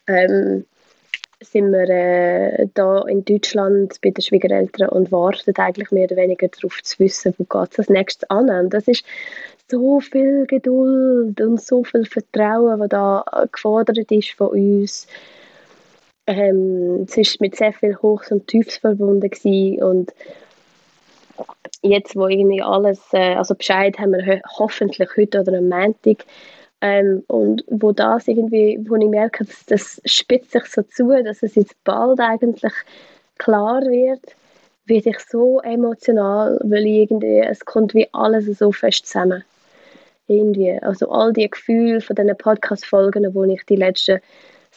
ähm, 0.06 0.64
sind 1.40 1.70
wir 1.70 1.88
äh, 1.88 2.66
da 2.74 3.02
in 3.02 3.24
Deutschland 3.24 4.00
bei 4.02 4.10
den 4.10 4.22
Schwiegereltern 4.22 4.88
und 4.88 5.12
warten 5.12 5.54
eigentlich 5.56 5.90
mehr 5.92 6.04
oder 6.04 6.16
weniger 6.16 6.48
darauf 6.48 6.82
zu 6.82 6.98
wissen, 6.98 7.34
wo 7.38 7.44
geht 7.44 7.78
als 7.78 7.88
nächstes 7.88 8.28
an. 8.28 8.50
Und 8.50 8.74
das 8.74 8.88
ist 8.88 9.04
so 9.70 10.00
viel 10.00 10.46
Geduld 10.46 11.40
und 11.40 11.60
so 11.60 11.84
viel 11.84 12.04
Vertrauen, 12.06 12.80
was 12.80 12.88
da 12.88 13.24
gefordert 13.52 14.10
ist 14.10 14.30
von 14.30 14.48
uns. 14.48 15.06
Ähm, 16.26 17.06
es 17.08 17.16
ist 17.16 17.40
mit 17.40 17.56
sehr 17.56 17.72
viel 17.72 17.96
Hochs 17.96 18.32
und 18.32 18.48
Tiefs 18.48 18.78
verbunden 18.78 19.30
gewesen 19.30 19.82
und 19.82 20.12
jetzt, 21.82 22.16
wo 22.16 22.26
irgendwie 22.26 22.62
alles, 22.62 23.00
äh, 23.12 23.34
also 23.34 23.54
Bescheid 23.54 23.98
haben 23.98 24.12
wir 24.12 24.40
hoffentlich 24.58 25.08
heute 25.16 25.40
oder 25.40 25.58
am 25.58 25.68
Montag, 25.68 26.24
ähm, 26.80 27.24
und 27.26 27.64
wo 27.66 27.92
das 27.92 28.28
irgendwie, 28.28 28.78
wo 28.88 28.96
ich 28.96 29.08
merke, 29.08 29.44
dass 29.44 29.66
das 29.66 30.00
spitzt 30.04 30.52
sich 30.52 30.64
so 30.66 30.82
zu, 30.82 31.08
dass 31.24 31.42
es 31.42 31.56
jetzt 31.56 31.74
bald 31.84 32.20
eigentlich 32.20 32.72
klar 33.38 33.82
wird, 33.82 34.22
werde 34.86 35.10
ich 35.10 35.18
so 35.20 35.60
emotional, 35.60 36.58
weil 36.62 36.86
irgendwie, 36.86 37.40
es 37.40 37.64
kommt 37.64 37.94
wie 37.94 38.08
alles 38.12 38.46
so 38.58 38.72
fest 38.72 39.06
zusammen. 39.06 39.44
Irgendwie, 40.28 40.78
also 40.82 41.10
all 41.10 41.32
die 41.32 41.48
Gefühle 41.50 42.00
von 42.00 42.14
diesen 42.14 42.36
Podcast-Folgen, 42.36 43.32
die 43.32 43.54
ich 43.54 43.64
die 43.64 43.76
letzten 43.76 44.20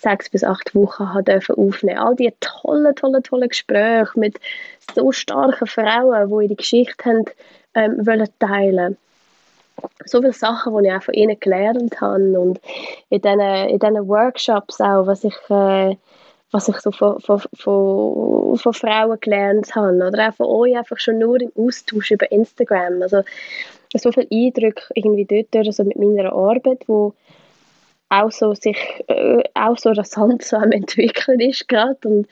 sechs 0.01 0.29
bis 0.29 0.43
acht 0.43 0.73
Wochen 0.73 1.13
habe 1.13 1.39
aufnehmen. 1.55 1.99
All 1.99 2.15
die 2.15 2.33
tollen, 2.39 2.95
tollen, 2.95 3.23
tollen 3.23 3.49
Gespräche 3.49 4.19
mit 4.19 4.39
so 4.95 5.11
starken 5.11 5.67
Frauen, 5.67 6.29
die 6.29 6.45
ihre 6.45 6.55
Geschichte 6.55 7.05
haben, 7.05 7.25
ähm, 7.75 8.05
wollen 8.05 8.27
teilen. 8.39 8.97
So 10.05 10.19
viele 10.19 10.33
Sachen, 10.33 10.77
die 10.77 10.87
ich 10.87 10.93
auch 10.93 11.03
von 11.03 11.13
ihnen 11.13 11.39
gelernt 11.39 12.01
habe 12.01 12.39
und 12.39 12.59
in 13.09 13.21
diesen, 13.21 13.39
in 13.39 14.07
Workshops 14.07 14.81
auch, 14.81 15.07
was 15.07 15.23
ich, 15.23 15.35
äh, 15.49 15.95
was 16.51 16.67
ich 16.67 16.77
so 16.77 16.91
von, 16.91 17.19
von, 17.21 17.41
von, 17.55 18.57
von 18.57 18.73
Frauen 18.73 19.19
gelernt 19.19 19.73
habe. 19.73 19.95
Oder 20.05 20.29
auch 20.29 20.33
von 20.33 20.47
euch 20.47 20.77
einfach 20.77 20.99
schon 20.99 21.19
nur 21.19 21.39
im 21.41 21.51
Austausch 21.55 22.11
über 22.11 22.31
Instagram. 22.31 23.01
Also 23.01 23.23
so 23.95 24.11
viele 24.11 24.27
Eindrücke 24.31 24.83
irgendwie 24.95 25.25
dort 25.25 25.67
also 25.67 25.83
mit 25.83 25.97
meiner 25.97 26.31
Arbeit, 26.33 26.83
wo 26.87 27.13
auch 28.11 28.31
so 28.31 28.53
sich 28.53 28.77
äh, 29.07 29.43
auch 29.53 29.77
so 29.77 29.91
rasant 29.91 30.43
so 30.43 30.57
am 30.57 30.71
entwickeln 30.71 31.39
ist 31.39 31.67
gerade 31.67 31.97
und 32.03 32.27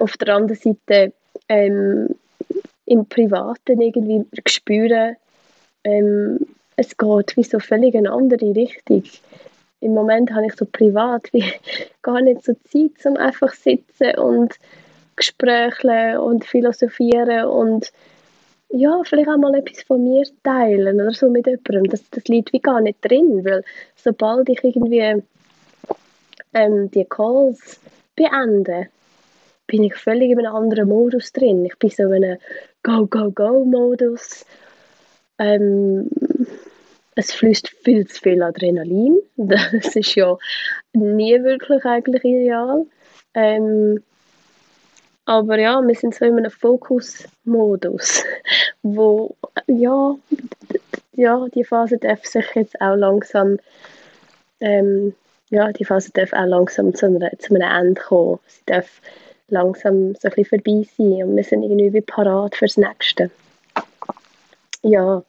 auf 0.00 0.16
der 0.16 0.34
anderen 0.34 0.56
Seite 0.56 1.12
ähm, 1.48 2.14
im 2.86 3.06
Privaten 3.06 3.80
irgendwie 3.80 4.24
spüren, 4.46 5.16
ähm, 5.84 6.38
es 6.76 6.96
geht 6.96 7.36
wie 7.36 7.42
so 7.42 7.58
völlig 7.58 7.94
eine 7.94 8.12
andere 8.12 8.54
Richtung. 8.54 9.02
Im 9.80 9.94
Moment 9.94 10.32
habe 10.32 10.46
ich 10.46 10.54
so 10.54 10.64
privat 10.64 11.32
wie 11.32 11.44
gar 12.02 12.20
nicht 12.20 12.44
so 12.44 12.54
Zeit, 12.54 13.04
um 13.04 13.16
einfach 13.16 13.52
sitzen 13.52 14.18
und 14.18 14.54
Gespräche 15.16 16.20
und 16.20 16.44
philosophieren 16.44 17.46
und 17.46 17.92
ja, 18.70 19.00
vielleicht 19.04 19.28
auch 19.28 19.38
mal 19.38 19.54
etwas 19.54 19.82
von 19.82 20.04
mir 20.04 20.24
teilen 20.42 21.00
oder 21.00 21.12
so 21.12 21.28
mit 21.30 21.46
jemandem. 21.46 21.84
Das, 21.84 22.08
das 22.10 22.24
liegt 22.24 22.52
wie 22.52 22.60
gar 22.60 22.80
nicht 22.80 22.98
drin, 23.02 23.44
weil 23.44 23.64
sobald 23.96 24.48
ich 24.48 24.62
irgendwie 24.62 25.22
ähm, 26.54 26.90
die 26.90 27.04
Calls 27.04 27.80
beende, 28.14 28.88
bin 29.66 29.84
ich 29.84 29.94
völlig 29.94 30.30
in 30.30 30.38
einem 30.38 30.54
anderen 30.54 30.88
Modus 30.88 31.32
drin. 31.32 31.64
Ich 31.64 31.76
bin 31.78 31.90
so 31.90 32.04
in 32.04 32.24
einem 32.24 32.38
Go-Go-Go-Modus. 32.82 34.44
Ähm, 35.38 36.10
es 37.14 37.32
fließt 37.32 37.68
viel 37.68 38.06
zu 38.06 38.20
viel 38.20 38.42
Adrenalin. 38.42 39.18
Das 39.36 39.96
ist 39.96 40.14
ja 40.14 40.36
nie 40.92 41.42
wirklich 41.42 41.84
eigentlich 41.84 42.24
ideal. 42.24 42.86
Ähm, 43.34 44.02
aber 45.28 45.58
ja, 45.58 45.86
wir 45.86 45.94
sind 45.94 46.14
so 46.14 46.24
in 46.24 46.38
einem 46.38 46.50
Fokus-Modus, 46.50 48.24
wo, 48.82 49.36
ja, 49.66 50.14
ja, 51.12 51.46
die 51.54 51.64
Phase 51.64 51.98
darf 51.98 52.24
sich 52.24 52.46
jetzt 52.54 52.80
auch 52.80 52.96
langsam, 52.96 53.58
ähm, 54.60 55.14
ja, 55.50 55.70
die 55.70 55.84
Phase 55.84 56.12
darf 56.14 56.32
auch 56.32 56.46
langsam 56.46 56.94
zu, 56.94 57.06
einer, 57.06 57.30
zu 57.38 57.54
einem 57.54 57.60
Ende 57.60 58.00
kommen. 58.00 58.38
Sie 58.46 58.62
darf 58.64 59.02
langsam 59.48 60.14
so 60.14 60.28
ein 60.28 60.34
bisschen 60.34 60.62
vorbei 60.62 60.88
sein 60.96 61.22
und 61.22 61.36
wir 61.36 61.44
sind 61.44 61.62
irgendwie 61.62 61.92
wie 61.92 62.00
parat 62.00 62.54
fürs 62.54 62.78
Nächste. 62.78 63.30
Ja, 64.82 65.22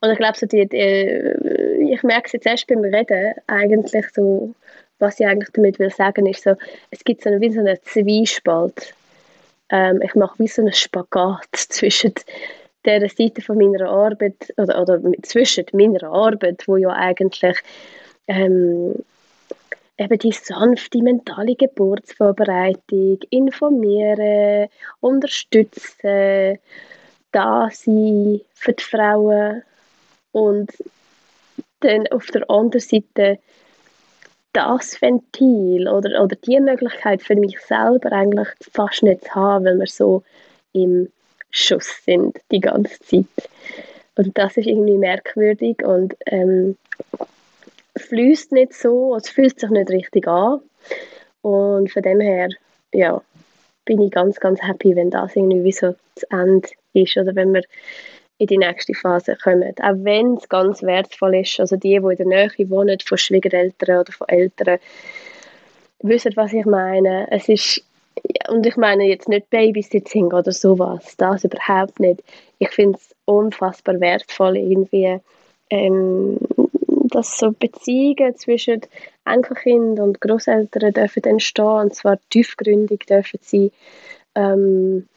und 0.00 0.10
ich 0.10 0.18
glaube, 0.18 0.36
so 0.36 0.46
die, 0.46 0.66
die, 0.66 1.92
ich 1.92 2.02
merke 2.02 2.26
es 2.26 2.32
jetzt 2.32 2.46
erst 2.46 2.66
beim 2.66 2.80
Reden, 2.80 3.34
eigentlich 3.46 4.06
so, 4.12 4.52
was 4.98 5.20
ich 5.20 5.26
eigentlich 5.28 5.50
damit 5.52 5.78
will 5.78 5.90
sagen, 5.90 6.26
ist 6.26 6.42
so, 6.42 6.56
es 6.90 7.04
gibt 7.04 7.22
so 7.22 7.30
eine, 7.30 7.40
wie 7.40 7.52
so 7.52 7.60
einen 7.60 7.78
Zwiespalt. 7.84 8.94
Ähm, 9.74 10.00
ich 10.02 10.14
mache 10.14 10.38
wie 10.38 10.46
so 10.46 10.62
einen 10.62 10.72
Spagat 10.72 11.48
zwischen 11.52 12.14
der 12.84 13.08
Seite 13.08 13.42
von 13.42 13.58
meiner 13.58 13.90
Arbeit, 13.90 14.54
oder, 14.56 14.80
oder 14.80 15.00
zwischen 15.22 15.66
meiner 15.72 16.04
Arbeit, 16.04 16.68
wo 16.68 16.76
ja 16.76 16.90
eigentlich 16.90 17.56
ähm, 18.28 18.94
eben 19.98 20.18
die 20.18 20.30
sanfte 20.30 21.02
mentale 21.02 21.56
Geburtsvorbereitung, 21.56 23.18
informieren, 23.30 24.68
unterstützen, 25.00 26.58
da 27.32 27.68
sein 27.72 28.40
für 28.54 28.72
die 28.74 28.84
Frauen 28.84 29.62
und 30.30 30.70
dann 31.80 32.06
auf 32.08 32.26
der 32.26 32.48
anderen 32.48 32.80
Seite 32.80 33.40
das 34.54 35.00
Ventil 35.02 35.88
oder, 35.88 36.22
oder 36.22 36.36
die 36.36 36.58
Möglichkeit 36.60 37.22
für 37.22 37.34
mich 37.34 37.60
selber 37.60 38.12
eigentlich 38.12 38.48
fast 38.72 39.02
nicht 39.02 39.24
zu 39.24 39.34
haben, 39.34 39.64
weil 39.66 39.78
wir 39.78 39.86
so 39.86 40.22
im 40.72 41.08
Schuss 41.50 42.02
sind 42.04 42.38
die 42.50 42.60
ganze 42.60 42.98
Zeit. 43.00 43.26
Und 44.16 44.38
das 44.38 44.56
ist 44.56 44.66
irgendwie 44.66 44.96
merkwürdig 44.96 45.84
und 45.84 46.16
ähm, 46.26 46.76
fließt 47.96 48.52
nicht 48.52 48.74
so, 48.74 49.16
es 49.16 49.28
fühlt 49.28 49.58
sich 49.58 49.70
nicht 49.70 49.90
richtig 49.90 50.26
an. 50.26 50.60
Und 51.42 51.90
von 51.90 52.02
dem 52.02 52.20
her, 52.20 52.48
ja, 52.92 53.20
bin 53.84 54.00
ich 54.00 54.12
ganz, 54.12 54.38
ganz 54.40 54.62
happy, 54.62 54.96
wenn 54.96 55.10
das 55.10 55.36
irgendwie 55.36 55.72
so 55.72 55.94
zu 56.16 56.26
Ende 56.30 56.68
ist 56.92 57.16
oder 57.16 57.34
wenn 57.34 57.52
wir 57.52 57.62
in 58.38 58.46
die 58.46 58.58
nächste 58.58 58.94
Phase 58.94 59.36
kommen. 59.42 59.74
Auch 59.80 59.94
wenn 59.96 60.34
es 60.34 60.48
ganz 60.48 60.82
wertvoll 60.82 61.36
ist, 61.36 61.60
also 61.60 61.76
die, 61.76 62.00
die 62.00 62.22
in 62.22 62.30
der 62.30 62.48
Nähe 62.56 62.70
wohnen, 62.70 62.98
von 63.04 63.18
Schwiegereltern 63.18 64.00
oder 64.00 64.12
von 64.12 64.28
Eltern, 64.28 64.78
wissen, 66.00 66.32
was 66.36 66.52
ich 66.52 66.66
meine. 66.66 67.28
Es 67.30 67.48
ist, 67.48 67.82
und 68.48 68.66
ich 68.66 68.76
meine 68.76 69.04
jetzt 69.04 69.28
nicht 69.28 69.50
Babysitting 69.50 70.26
oder 70.26 70.52
sowas, 70.52 71.16
das 71.16 71.44
überhaupt 71.44 72.00
nicht. 72.00 72.22
Ich 72.58 72.70
finde 72.70 72.98
es 72.98 73.14
unfassbar 73.24 74.00
wertvoll, 74.00 74.56
irgendwie, 74.56 75.18
ähm, 75.70 76.38
dass 77.10 77.38
so 77.38 77.52
Beziehungen 77.52 78.36
zwischen 78.36 78.80
Enkelkind 79.24 80.00
und 80.00 80.20
Großeltern 80.20 80.92
dürfen 80.92 81.24
entstehen, 81.24 81.64
und 81.64 81.94
zwar 81.94 82.18
tiefgründig 82.30 83.06
dürfen 83.06 83.38
sie. 83.42 83.72
Ähm, 84.34 85.08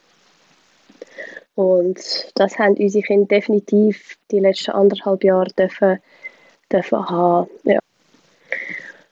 und 1.57 1.99
das 2.35 2.59
haben 2.59 2.75
unsere 2.75 3.03
Kinder 3.03 3.25
definitiv 3.25 4.15
die 4.29 4.39
letzten 4.39 4.73
anderthalb 4.73 5.23
Jahre 5.23 5.49
dürfen, 5.57 5.97
dürfen 6.71 7.09
haben. 7.09 7.49
Ja. 7.63 7.79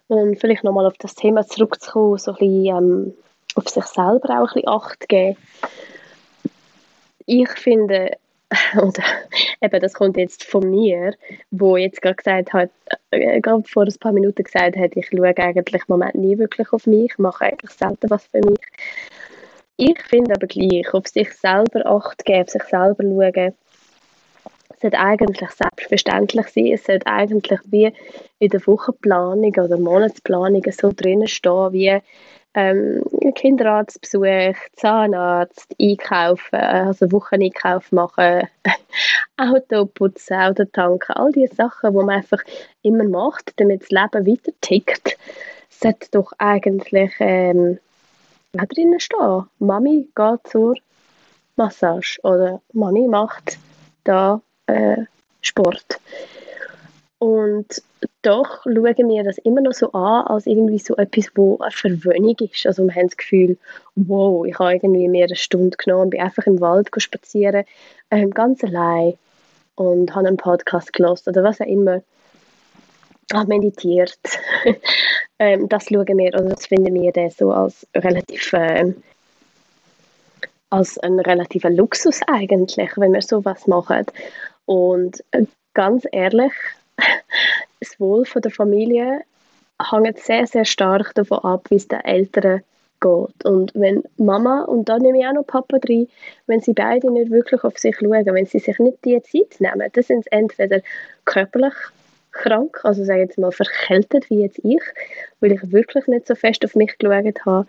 Und 0.10 0.40
vielleicht 0.40 0.64
nochmal 0.64 0.86
auf 0.86 0.98
das 1.00 1.16
Thema 1.16 1.48
zurückzukommen, 1.48 2.20
so 2.20 2.34
ein 2.34 2.38
bisschen, 2.38 2.66
ähm, 2.66 3.14
auf 3.56 3.68
sich 3.68 3.86
selber 3.86 4.30
auch 4.30 4.50
ein 4.50 4.62
bisschen 4.62 4.68
Acht 4.68 5.10
geben. 5.10 5.38
Ich 7.26 7.50
finde, 7.50 8.12
oder 8.76 9.04
eben, 9.60 9.82
das 9.82 9.94
kommt 9.94 10.16
jetzt 10.16 10.44
von 10.44 10.70
mir, 10.70 11.16
wo 11.50 11.78
jetzt 11.78 12.04
gerade 12.04 12.16
gesagt 12.16 12.54
hat, 12.54 12.70
äh, 13.10 13.42
gerade 13.42 13.64
vor 13.64 13.86
ein 13.86 14.00
paar 14.00 14.12
Minuten 14.12 14.44
gesagt 14.44 14.78
hat, 14.78 14.92
ich 14.96 15.08
schaue 15.08 15.36
eigentlich 15.36 15.82
im 15.82 15.86
Moment 15.88 16.14
nie 16.14 16.38
wirklich 16.38 16.72
auf 16.72 16.86
mich, 16.86 17.18
mache 17.18 17.46
eigentlich 17.46 17.72
selten 17.72 18.08
was 18.12 18.28
für 18.28 18.42
mich. 18.42 18.60
Ich 19.78 20.02
finde 20.04 20.36
aber 20.36 20.48
gleich, 20.48 20.94
auf 20.94 21.08
sich 21.08 21.34
selber 21.34 21.86
Acht 21.86 22.24
geben, 22.24 22.44
auf 22.44 22.50
sich 22.50 22.64
selber 22.64 23.04
schauen, 23.04 23.54
sollte 24.82 25.00
eigentlich 25.00 25.50
selbstverständlich 25.52 26.48
sein. 26.48 26.68
Es 26.68 26.86
sollte 26.86 27.08
eigentlich 27.08 27.60
wie 27.66 27.94
in 28.40 28.50
der 28.50 28.66
Wochenplanung 28.68 29.54
oder 29.54 29.78
Monatsplanung 29.78 30.64
so 30.72 30.92
drinnen 30.96 31.28
stehen, 31.28 31.74
wie 31.74 32.00
ähm, 32.54 33.04
Kinderarztbesuch, 33.36 34.56
Zahnarzt, 34.78 35.76
Einkaufen, 35.80 36.56
also 36.56 37.12
Wocheneinkauf 37.12 37.92
machen, 37.92 38.48
Auto 39.38 39.86
putzen, 39.86 40.38
Auto 40.38 40.64
tanken, 40.64 41.14
all 41.14 41.32
diese 41.34 41.56
Sachen, 41.56 41.92
die 41.92 41.98
man 41.98 42.10
einfach 42.18 42.42
immer 42.82 43.04
macht, 43.04 43.52
damit 43.58 43.82
das 43.82 43.90
Leben 43.90 44.26
weiter 44.26 44.52
tickt, 44.62 45.18
sollte 45.70 46.08
doch 46.12 46.32
eigentlich 46.38 47.12
ähm, 47.20 47.80
auch 48.60 48.66
drinnen 48.66 49.00
stehen. 49.00 49.44
Mami 49.60 50.10
geht 50.16 50.48
zur 50.48 50.76
Massage 51.56 52.20
oder 52.24 52.62
Mami 52.74 53.08
macht 53.08 53.58
da 54.04 54.42
äh, 54.68 55.04
Sport. 55.42 56.00
Und 57.20 57.82
doch 58.22 58.64
schauen 58.64 59.10
wir 59.10 59.24
das 59.24 59.38
immer 59.40 59.62
noch 59.62 59.74
so 59.74 59.92
an, 59.94 60.28
als 60.28 60.46
irgendwie 60.46 60.80
so 60.80 60.96
etwas, 60.98 61.32
wo 61.36 61.58
eine 61.60 61.72
Verwöhnung 61.72 62.36
ist. 62.40 62.66
Also 62.66 62.84
wir 62.84 62.94
haben 62.94 63.08
das 63.08 63.18
Gefühl, 63.18 63.58
wow, 63.96 64.46
ich 64.46 64.58
habe 64.60 64.74
irgendwie 64.74 65.08
mehr 65.08 65.26
eine 65.26 65.36
Stunde 65.36 65.78
genommen 65.78 66.10
bin 66.10 66.22
einfach 66.22 66.46
im 66.46 66.60
Wald 66.60 66.90
spazieren, 66.98 67.64
ähm, 68.12 68.32
ganz 68.32 68.64
allein 68.64 69.14
und 69.76 70.14
habe 70.16 70.28
einen 70.28 70.38
Podcast 70.38 70.94
gelesen 70.94 71.30
oder 71.30 71.44
was 71.44 71.62
auch 71.62 71.66
immer. 71.66 72.02
Habe 73.34 73.48
meditiert. 73.48 74.20
ähm, 75.40 75.68
das 75.68 75.86
schauen 75.86 76.18
wir, 76.18 76.34
oder 76.34 76.50
das 76.50 76.68
finden 76.68 76.94
wir 76.94 77.12
das 77.12 77.38
so 77.38 77.52
als 77.52 77.88
relativ 77.96 78.54
äh, 78.54 78.94
als 80.70 80.98
ein 81.00 81.20
relativer 81.20 81.70
Luxus 81.70 82.20
eigentlich, 82.28 82.92
wenn 82.98 83.14
wir 83.14 83.22
sowas 83.22 83.68
machen. 83.68 84.06
Und 84.66 85.24
äh, 85.32 85.46
ganz 85.74 86.06
ehrlich, 86.12 86.54
das 87.80 88.00
Wohl 88.00 88.26
von 88.26 88.42
der 88.42 88.52
Familie 88.52 89.22
hängt 89.92 90.20
sehr, 90.20 90.48
sehr 90.48 90.66
stark 90.66 91.14
davon 91.16 91.40
ab, 91.40 91.68
wie 91.70 91.76
es 91.76 91.88
den 91.88 92.02
Eltern 92.02 92.62
geht. 93.02 93.46
Und 93.46 93.72
wenn 93.76 94.04
Mama, 94.18 94.64
und 94.64 94.90
da 94.90 94.98
nehme 94.98 95.20
ich 95.20 95.28
auch 95.28 95.34
noch 95.34 95.48
Papa 95.48 95.78
drin, 95.80 96.08
wenn 96.48 96.62
sie 96.62 96.74
beide 96.74 97.12
nicht 97.12 97.32
wirklich 97.32 97.64
auf 97.64 97.78
sich 97.78 97.98
schauen, 97.98 98.26
wenn 98.26 98.46
sie 98.46 98.60
sich 98.60 98.80
nicht 98.80 99.04
die 99.06 99.22
Zeit 99.22 99.60
nehmen, 99.60 99.90
dann 99.92 100.04
sind 100.04 100.24
sie 100.24 100.32
entweder 100.32 100.82
körperlich 101.26 101.74
krank, 102.36 102.82
also 102.84 103.04
sage 103.04 103.22
jetzt 103.22 103.38
mal 103.38 103.52
verkältet, 103.52 104.30
wie 104.30 104.42
jetzt 104.42 104.60
ich, 104.64 104.82
weil 105.40 105.54
ich 105.54 105.72
wirklich 105.72 106.06
nicht 106.08 106.28
so 106.28 106.36
fest 106.36 106.64
auf 106.64 106.76
mich 106.76 106.98
geschaut 106.98 107.46
habe, 107.46 107.68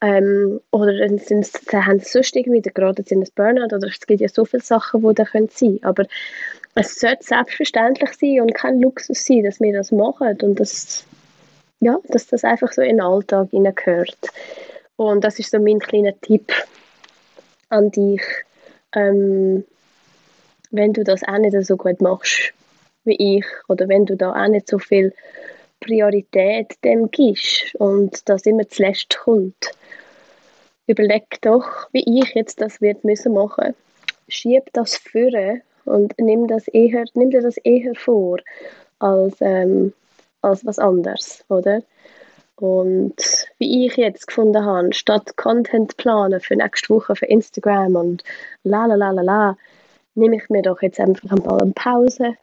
ähm, 0.00 0.60
oder 0.70 1.08
sind, 1.18 1.48
dann 1.72 1.86
haben 1.86 1.98
sie 2.00 2.10
sonst 2.10 2.36
irgendwie 2.36 2.60
gerade 2.60 3.02
in 3.08 3.22
ein 3.22 3.28
Burnout, 3.34 3.74
oder 3.74 3.88
es 3.88 4.00
gibt 4.06 4.20
ja 4.20 4.28
so 4.28 4.44
viele 4.44 4.62
Sachen, 4.62 5.00
die 5.02 5.14
da 5.14 5.24
sein 5.24 5.48
können. 5.48 5.78
Aber 5.82 6.04
es 6.74 6.96
sollte 6.96 7.24
selbstverständlich 7.24 8.10
sein 8.14 8.40
und 8.40 8.54
kein 8.54 8.80
Luxus 8.80 9.24
sein, 9.24 9.44
dass 9.44 9.60
wir 9.60 9.72
das 9.72 9.92
machen 9.92 10.36
und 10.42 10.60
dass, 10.60 11.04
ja, 11.80 11.98
dass 12.08 12.26
das 12.26 12.44
einfach 12.44 12.72
so 12.72 12.82
in 12.82 12.96
den 12.96 13.00
Alltag 13.00 13.50
gehört. 13.50 14.18
Und 14.96 15.22
das 15.24 15.38
ist 15.38 15.50
so 15.50 15.58
mein 15.58 15.78
kleiner 15.78 16.18
Tipp 16.20 16.52
an 17.68 17.90
dich. 17.90 18.22
Ähm, 18.94 19.64
wenn 20.70 20.92
du 20.92 21.04
das 21.04 21.22
auch 21.22 21.38
nicht 21.38 21.56
so 21.64 21.76
gut 21.76 22.00
machst 22.00 22.52
wie 23.04 23.38
ich 23.38 23.46
oder 23.68 23.88
wenn 23.88 24.06
du 24.06 24.16
da 24.16 24.32
auch 24.32 24.48
nicht 24.48 24.68
so 24.68 24.78
viel 24.78 25.12
Priorität 25.80 26.76
dem 26.84 27.10
gibst 27.10 27.74
und 27.76 28.28
das 28.28 28.46
immer 28.46 28.68
zuletzt 28.68 29.18
kommt, 29.18 29.72
überleg 30.86 31.40
doch, 31.42 31.66
wie 31.92 32.20
ich 32.20 32.34
jetzt 32.34 32.60
das 32.60 32.80
wird 32.80 33.04
müssen 33.04 33.34
machen. 33.34 33.74
Schieb 34.28 34.64
das 34.72 34.96
führen 34.96 35.62
und 35.84 36.14
nimm, 36.18 36.46
das 36.46 36.68
eher, 36.68 37.04
nimm 37.14 37.30
dir 37.30 37.42
das 37.42 37.56
eher 37.58 37.94
vor 37.94 38.38
als, 38.98 39.34
ähm, 39.40 39.92
als 40.40 40.64
was 40.64 40.78
anderes, 40.78 41.44
oder? 41.48 41.82
Und 42.56 43.16
wie 43.58 43.86
ich 43.86 43.96
jetzt 43.96 44.28
gefunden 44.28 44.64
habe, 44.64 44.92
statt 44.92 45.36
Content 45.36 45.96
planen 45.96 46.40
für 46.40 46.54
nächste 46.54 46.90
Woche 46.90 47.16
für 47.16 47.26
Instagram 47.26 47.96
und 47.96 48.22
la 48.62 48.86
la 48.86 48.94
la 48.94 49.10
la 49.10 49.22
la, 49.22 49.56
nehme 50.14 50.36
ich 50.36 50.48
mir 50.48 50.62
doch 50.62 50.80
jetzt 50.82 51.00
einfach 51.00 51.30
mal 51.44 51.60
eine 51.60 51.72
Pause. 51.72 52.36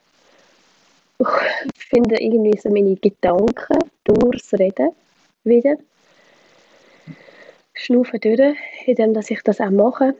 Ich 1.19 1.85
finde 1.85 2.21
irgendwie 2.21 2.57
so 2.57 2.69
meine 2.69 2.95
Gedanken 2.95 3.79
durchs 4.05 4.53
Reden 4.53 4.91
wieder. 5.43 5.75
Schnaufe 7.73 8.19
durch, 8.19 8.55
indem 8.85 9.17
ich 9.17 9.41
das 9.43 9.59
auch 9.59 9.69
mache 9.69 10.15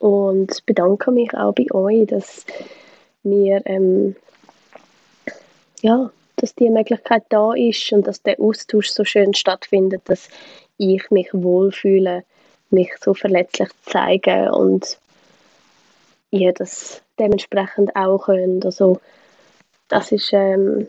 und 0.00 0.64
bedanke 0.66 1.10
mich 1.10 1.32
auch 1.34 1.52
bei 1.52 1.66
euch, 1.72 2.06
dass 2.06 2.44
wir 3.22 3.62
ähm, 3.66 4.16
ja, 5.82 6.10
dass 6.36 6.54
die 6.54 6.70
Möglichkeit 6.70 7.24
da 7.28 7.52
ist 7.54 7.92
und 7.92 8.06
dass 8.06 8.22
der 8.22 8.40
Austausch 8.40 8.88
so 8.88 9.04
schön 9.04 9.34
stattfindet, 9.34 10.02
dass 10.06 10.28
ich 10.76 11.10
mich 11.10 11.28
wohlfühle, 11.32 12.24
mich 12.70 12.90
so 13.00 13.14
verletzlich 13.14 13.68
zu 13.68 13.90
zeigen 13.90 14.48
und 14.50 14.98
ihr 16.30 16.52
das 16.52 17.02
dementsprechend 17.18 17.94
auch 17.96 18.26
könnt. 18.26 18.64
Also 18.64 19.00
das 19.88 20.12
ist 20.12 20.32
ähm, 20.32 20.86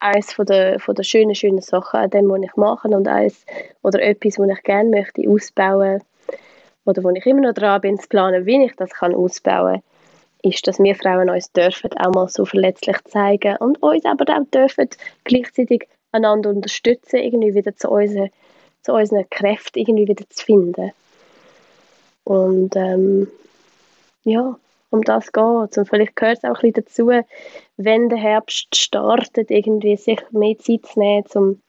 eines 0.00 0.32
von 0.32 0.46
der, 0.46 0.80
von 0.80 0.94
der 0.94 1.04
schönen, 1.04 1.34
schönen 1.34 1.60
Sachen 1.60 2.00
an 2.00 2.10
dem, 2.10 2.28
was 2.28 2.42
ich 2.42 2.56
mache 2.56 2.88
und 2.88 3.06
eins, 3.08 3.44
oder 3.82 4.02
etwas, 4.02 4.38
was 4.38 4.50
ich 4.50 4.62
gerne 4.64 4.90
möchte 4.90 5.28
ausbauen 5.28 6.02
oder 6.84 7.04
wo 7.04 7.10
ich 7.10 7.24
immer 7.26 7.42
noch 7.42 7.54
dran 7.54 7.80
bin 7.80 7.98
zu 7.98 8.08
planen, 8.08 8.46
wie 8.46 8.64
ich 8.64 8.74
das 8.76 8.90
kann 8.90 9.14
ausbauen 9.14 9.82
ist, 10.42 10.66
dass 10.66 10.78
wir 10.80 10.94
Frauen 10.94 11.30
uns 11.30 11.52
dürfen 11.52 11.92
auch 11.98 12.12
mal 12.12 12.28
so 12.28 12.44
verletzlich 12.44 12.96
zeigen 13.04 13.56
und 13.58 13.80
uns 13.82 14.04
aber 14.04 14.24
auch 14.36 14.44
dürfen 14.52 14.88
gleichzeitig 15.24 15.88
einander 16.10 16.50
unterstützen, 16.50 17.16
irgendwie 17.16 17.54
wieder 17.54 17.74
zu 17.76 17.88
unseren, 17.88 18.30
zu 18.82 18.92
unseren 18.92 19.28
Kräften 19.30 19.78
irgendwie 19.78 20.08
wieder 20.08 20.24
zu 20.28 20.44
finden. 20.44 20.92
Und 22.24 22.74
ähm, 22.76 23.28
ja, 24.24 24.58
um 24.90 25.02
das 25.02 25.32
geht. 25.32 25.78
Und 25.78 25.88
vielleicht 25.88 26.16
gehört 26.16 26.38
es 26.38 26.44
auch 26.44 26.62
ein 26.62 26.72
bisschen 26.72 26.84
dazu, 26.84 27.26
wenn 27.76 28.08
der 28.08 28.18
Herbst 28.18 28.74
startet, 28.76 29.50
irgendwie 29.50 29.96
sich 29.96 30.20
mehr 30.30 30.58
Zeit 30.58 30.86
zu 30.86 30.98
nehmen, 30.98 31.24
um 31.34 31.62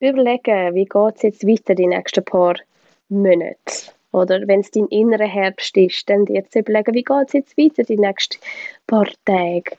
überlegen, 0.00 0.74
wie 0.74 0.84
geht 0.84 1.16
es 1.16 1.22
jetzt 1.22 1.46
weiter 1.46 1.74
die 1.74 1.86
nächsten 1.86 2.24
paar 2.24 2.54
Monate. 3.08 3.56
Oder 4.12 4.46
wenn 4.46 4.60
es 4.60 4.70
dein 4.70 4.86
innerer 4.88 5.26
Herbst 5.26 5.76
ist, 5.76 6.08
dann 6.08 6.26
dir 6.26 6.44
zu 6.48 6.58
überlegen, 6.58 6.94
wie 6.94 7.02
geht 7.02 7.28
es 7.28 7.32
jetzt 7.32 7.56
weiter 7.56 7.82
die 7.82 7.96
nächsten 7.96 8.38
paar 8.86 9.08
Tage. 9.24 9.76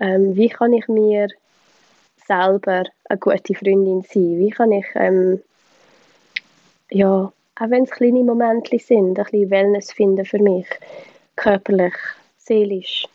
Ähm, 0.00 0.36
wie 0.36 0.48
kann 0.48 0.72
ich 0.72 0.88
mir 0.88 1.28
selber 2.26 2.84
eine 3.08 3.18
gute 3.18 3.54
Freundin 3.54 4.02
sein? 4.02 4.38
Wie 4.38 4.50
kann 4.50 4.72
ich, 4.72 4.86
ähm, 4.94 5.40
ja, 6.90 7.32
auch 7.58 7.70
wenn 7.70 7.84
es 7.84 7.90
kleine 7.90 8.22
Momente 8.22 8.78
sind, 8.78 9.18
ein 9.18 9.24
bisschen 9.24 9.50
Wellness 9.50 9.92
finden 9.92 10.24
für 10.24 10.38
mich 10.38 10.66
körperlich, 11.36 11.94
seelisch. 12.38 13.06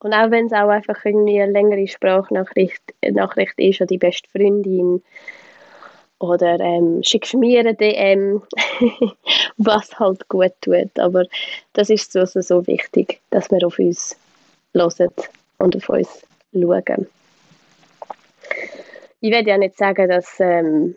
Und 0.00 0.12
auch 0.12 0.30
wenn 0.30 0.46
es 0.46 0.52
auch 0.52 0.68
einfach 0.68 1.04
irgendwie 1.04 1.40
eine 1.40 1.52
längere 1.52 1.88
Sprachnachricht 1.88 2.82
Nachricht 3.10 3.58
ist 3.58 3.80
an 3.80 3.86
die 3.86 3.98
beste 3.98 4.28
Freundin 4.28 5.02
oder 6.18 6.60
ähm, 6.60 7.02
schickst 7.02 7.34
mir 7.34 7.60
eine 7.60 7.74
DM, 7.74 8.42
was 9.56 9.98
halt 9.98 10.28
gut 10.28 10.52
tut. 10.60 10.98
Aber 10.98 11.24
das 11.72 11.90
ist 11.90 12.12
so, 12.12 12.24
so, 12.26 12.40
so 12.40 12.66
wichtig, 12.66 13.20
dass 13.30 13.50
wir 13.50 13.66
auf 13.66 13.78
uns 13.78 14.16
hören 14.74 15.10
und 15.58 15.76
auf 15.76 15.88
uns 15.88 16.22
schauen. 16.52 17.06
Ich 19.20 19.30
werde 19.30 19.48
ja 19.48 19.58
nicht 19.58 19.78
sagen, 19.78 20.08
dass 20.08 20.38
ähm, 20.38 20.94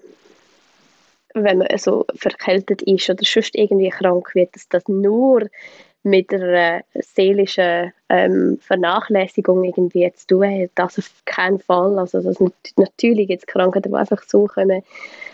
wenn 1.43 1.59
man 1.59 1.77
so 1.77 2.05
verkältet 2.15 2.81
ist 2.81 3.09
oder 3.09 3.23
sonst 3.23 3.55
irgendwie 3.55 3.89
krank 3.89 4.33
wird, 4.35 4.55
dass 4.55 4.67
das 4.69 4.87
nur 4.87 5.47
mit 6.03 6.33
einer 6.33 6.81
seelischen 6.93 7.91
ähm, 8.09 8.57
Vernachlässigung 8.61 9.63
irgendwie 9.63 10.11
zu 10.13 10.27
tun 10.27 10.63
hat. 10.63 10.71
Das 10.75 10.97
auf 10.97 11.11
keinen 11.25 11.59
Fall. 11.59 11.99
Also 11.99 12.21
das 12.21 12.37
natürlich 12.77 13.29
jetzt 13.29 13.47
Krankheiten, 13.47 13.91
die 13.91 13.97
einfach 13.97 14.23
so 14.23 14.45
kommen, 14.45 14.83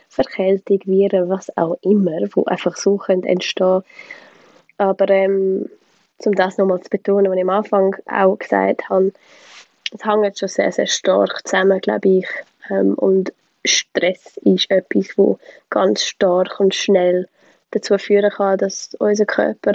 Verkältung, 0.09 0.79
Viren, 0.85 1.29
was 1.29 1.55
auch 1.57 1.77
immer, 1.81 2.19
wo 2.33 2.43
einfach 2.45 2.75
so 2.75 2.97
können 2.97 3.23
entstehen. 3.23 3.83
Aber 4.77 5.09
ähm, 5.09 5.69
um 6.25 6.35
das 6.35 6.57
nochmal 6.57 6.81
zu 6.81 6.89
betonen, 6.89 7.31
was 7.31 7.37
ich 7.37 7.43
am 7.43 7.49
Anfang 7.49 7.95
auch 8.07 8.37
gesagt 8.37 8.89
habe, 8.89 9.11
es 9.93 10.05
hängt 10.05 10.39
schon 10.39 10.49
sehr, 10.49 10.71
sehr 10.71 10.87
stark 10.87 11.47
zusammen, 11.47 11.79
glaube 11.79 12.09
ich. 12.09 12.27
Ähm, 12.69 12.95
und 12.95 13.33
Stress 13.65 14.37
ist 14.43 14.69
etwas, 14.69 15.17
wo 15.17 15.39
ganz 15.69 16.03
stark 16.03 16.59
und 16.59 16.75
schnell 16.75 17.27
dazu 17.71 17.97
führen 17.97 18.31
kann, 18.31 18.57
dass 18.57 18.95
unser 18.99 19.25
Körper 19.25 19.73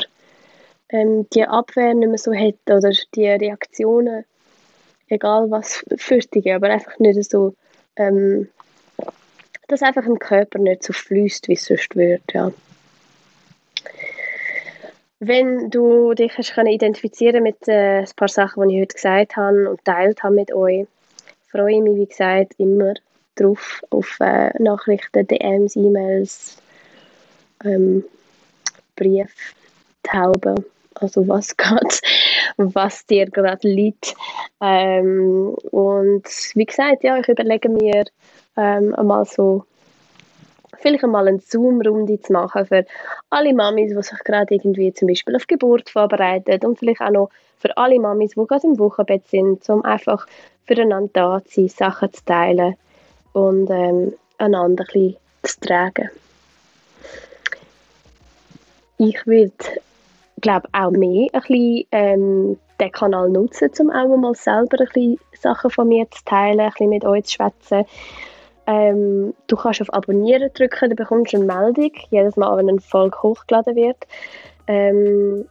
ähm, 0.91 1.27
die 1.31 1.45
Abwehr 1.45 1.95
nicht 1.95 2.09
mehr 2.09 2.19
so 2.19 2.33
hat 2.33 2.55
oder 2.67 2.93
die 3.15 3.27
Reaktionen, 3.27 4.25
egal 5.09 5.51
was 5.51 5.85
fürchtige, 5.97 6.55
aber 6.55 6.69
einfach 6.69 6.99
nicht 6.99 7.31
so, 7.31 7.55
ähm, 7.97 8.49
dass 9.69 9.83
einfach 9.83 10.05
im 10.05 10.19
Körper 10.19 10.59
nicht 10.59 10.83
so 10.83 10.93
fließt, 10.93 11.49
wie 11.49 11.55
es 11.55 11.67
sonst 11.67 11.95
wird, 11.97 12.23
ja. 12.33 12.53
Wenn 15.21 15.69
du 15.71 16.15
dich 16.15 16.39
hast 16.39 16.55
können 16.55 16.69
identifizieren 16.69 17.43
mit 17.43 17.67
äh, 17.67 18.01
ein 18.01 18.11
paar 18.15 18.29
Sachen, 18.29 18.69
die 18.69 18.77
ich 18.77 18.83
heute 18.83 18.95
gesagt 18.95 19.37
habe 19.37 19.69
und 19.69 19.85
teilt 19.85 20.23
habe 20.23 20.35
mit 20.35 20.53
euch, 20.53 20.87
freue 21.51 21.75
ich 21.75 21.83
mich, 21.83 21.97
wie 21.97 22.07
gesagt, 22.07 22.55
immer 22.59 22.95
drauf 23.41 23.83
auf 23.91 24.19
äh, 24.21 24.51
Nachrichten, 24.63 25.27
DMs, 25.27 25.77
E-Mails, 25.77 26.57
ähm, 27.65 28.05
Brief, 28.97 29.55
Tauben 30.03 30.65
also 31.01 31.27
was 31.29 31.57
gerade, 31.57 31.97
was 32.57 33.07
dir 33.07 33.27
gerade 33.27 33.69
liegt. 33.69 34.15
Ähm, 34.61 35.55
und 35.71 36.25
wie 36.55 36.67
gesagt, 36.67 37.05
ja, 37.05 37.19
ich 37.19 37.29
überlege 37.29 37.69
mir 37.69 38.05
ähm, 38.57 38.95
einmal 38.95 39.25
so 39.25 39.65
vielleicht 40.81 41.05
einmal 41.05 41.27
eine 41.27 41.41
Zoom-Runde 41.41 42.21
zu 42.21 42.33
machen 42.33 42.67
für 42.67 42.87
alle 43.31 43.53
Mamis, 43.53 43.91
die 43.91 44.03
sich 44.03 44.19
gerade 44.25 44.55
irgendwie 44.55 44.93
zum 44.93 45.09
Beispiel 45.09 45.35
auf 45.35 45.47
Geburt 45.47 45.91
vorbereiten 45.91 46.65
und 46.65 46.79
vielleicht 46.79 47.01
auch 47.01 47.11
noch 47.11 47.31
für 47.59 47.77
alle 47.77 47.99
Mamis, 47.99 48.33
die 48.33 48.47
gerade 48.47 48.67
im 48.67 48.79
Wochenbett 48.79 49.27
sind, 49.29 49.69
um 49.69 49.85
einfach 49.85 50.27
füreinander 50.67 51.11
da 51.13 51.45
zu 51.45 51.63
sein, 51.63 51.69
Sachen 51.69 52.13
zu 52.13 52.25
teilen 52.25 52.77
und 53.39 53.71
ähm, 53.71 54.15
einander 54.39 54.85
ein 54.85 54.87
bisschen 54.87 55.17
zu 55.43 55.61
tragen. 55.61 56.11
Ich 58.99 59.27
würde 59.27 59.53
glaube 60.41 60.69
auch 60.73 60.91
mehr 60.91 61.29
ein 61.33 61.41
bisschen, 61.41 61.85
ähm, 61.93 62.59
den 62.81 62.93
Kanal 62.93 63.29
nutzen, 63.29 63.71
um 63.81 63.91
auch 63.91 64.17
mal 64.17 64.35
selber 64.35 64.79
ein 64.81 64.87
bisschen 64.87 65.19
Sachen 65.41 65.71
von 65.71 65.89
mir 65.89 66.09
zu 66.11 66.25
teilen, 66.25 66.61
ein 66.61 66.71
bisschen 66.71 66.91
mit 66.91 67.05
euch 67.05 67.25
zu 67.25 67.35
schwätzen. 67.35 67.85
Ähm, 68.67 69.35
du 69.47 69.57
kannst 69.57 69.81
auf 69.81 69.93
Abonnieren 69.93 70.51
drücken, 70.53 70.91
dann 70.91 70.97
bekommst 70.97 71.33
du 71.33 71.39
eine 71.39 71.47
Meldung, 71.47 71.93
jedes 72.11 72.37
Mal, 72.37 72.57
wenn 72.59 72.69
eine 72.69 72.81
Folge 72.81 73.23
hochgeladen 73.23 73.77
wird. 73.77 73.97
Ähm, 74.67 75.47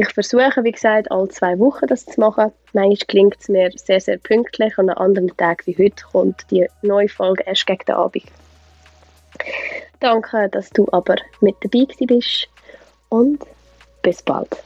ich 0.00 0.12
versuche, 0.12 0.62
wie 0.62 0.72
gesagt, 0.72 1.10
alle 1.10 1.28
zwei 1.28 1.58
Wochen 1.58 1.86
das 1.86 2.06
zu 2.06 2.20
machen. 2.20 2.52
Manchmal 2.72 2.96
klingt 3.08 3.36
es 3.40 3.48
mir 3.48 3.70
sehr, 3.74 4.00
sehr 4.00 4.18
pünktlich 4.18 4.78
und 4.78 4.90
an 4.90 4.96
anderen 4.96 5.36
Tagen 5.36 5.66
wie 5.66 5.76
heute 5.76 6.04
kommt 6.12 6.46
die 6.50 6.68
neue 6.82 7.08
Folge 7.08 7.42
erst 7.44 7.66
gegen 7.66 7.84
den 7.86 7.96
Abend. 7.96 8.24
Danke, 10.00 10.48
dass 10.50 10.70
du 10.70 10.86
aber 10.92 11.16
mit 11.40 11.56
dabei 11.62 11.86
bist 12.06 12.48
und 13.08 13.42
bis 14.02 14.22
bald. 14.22 14.56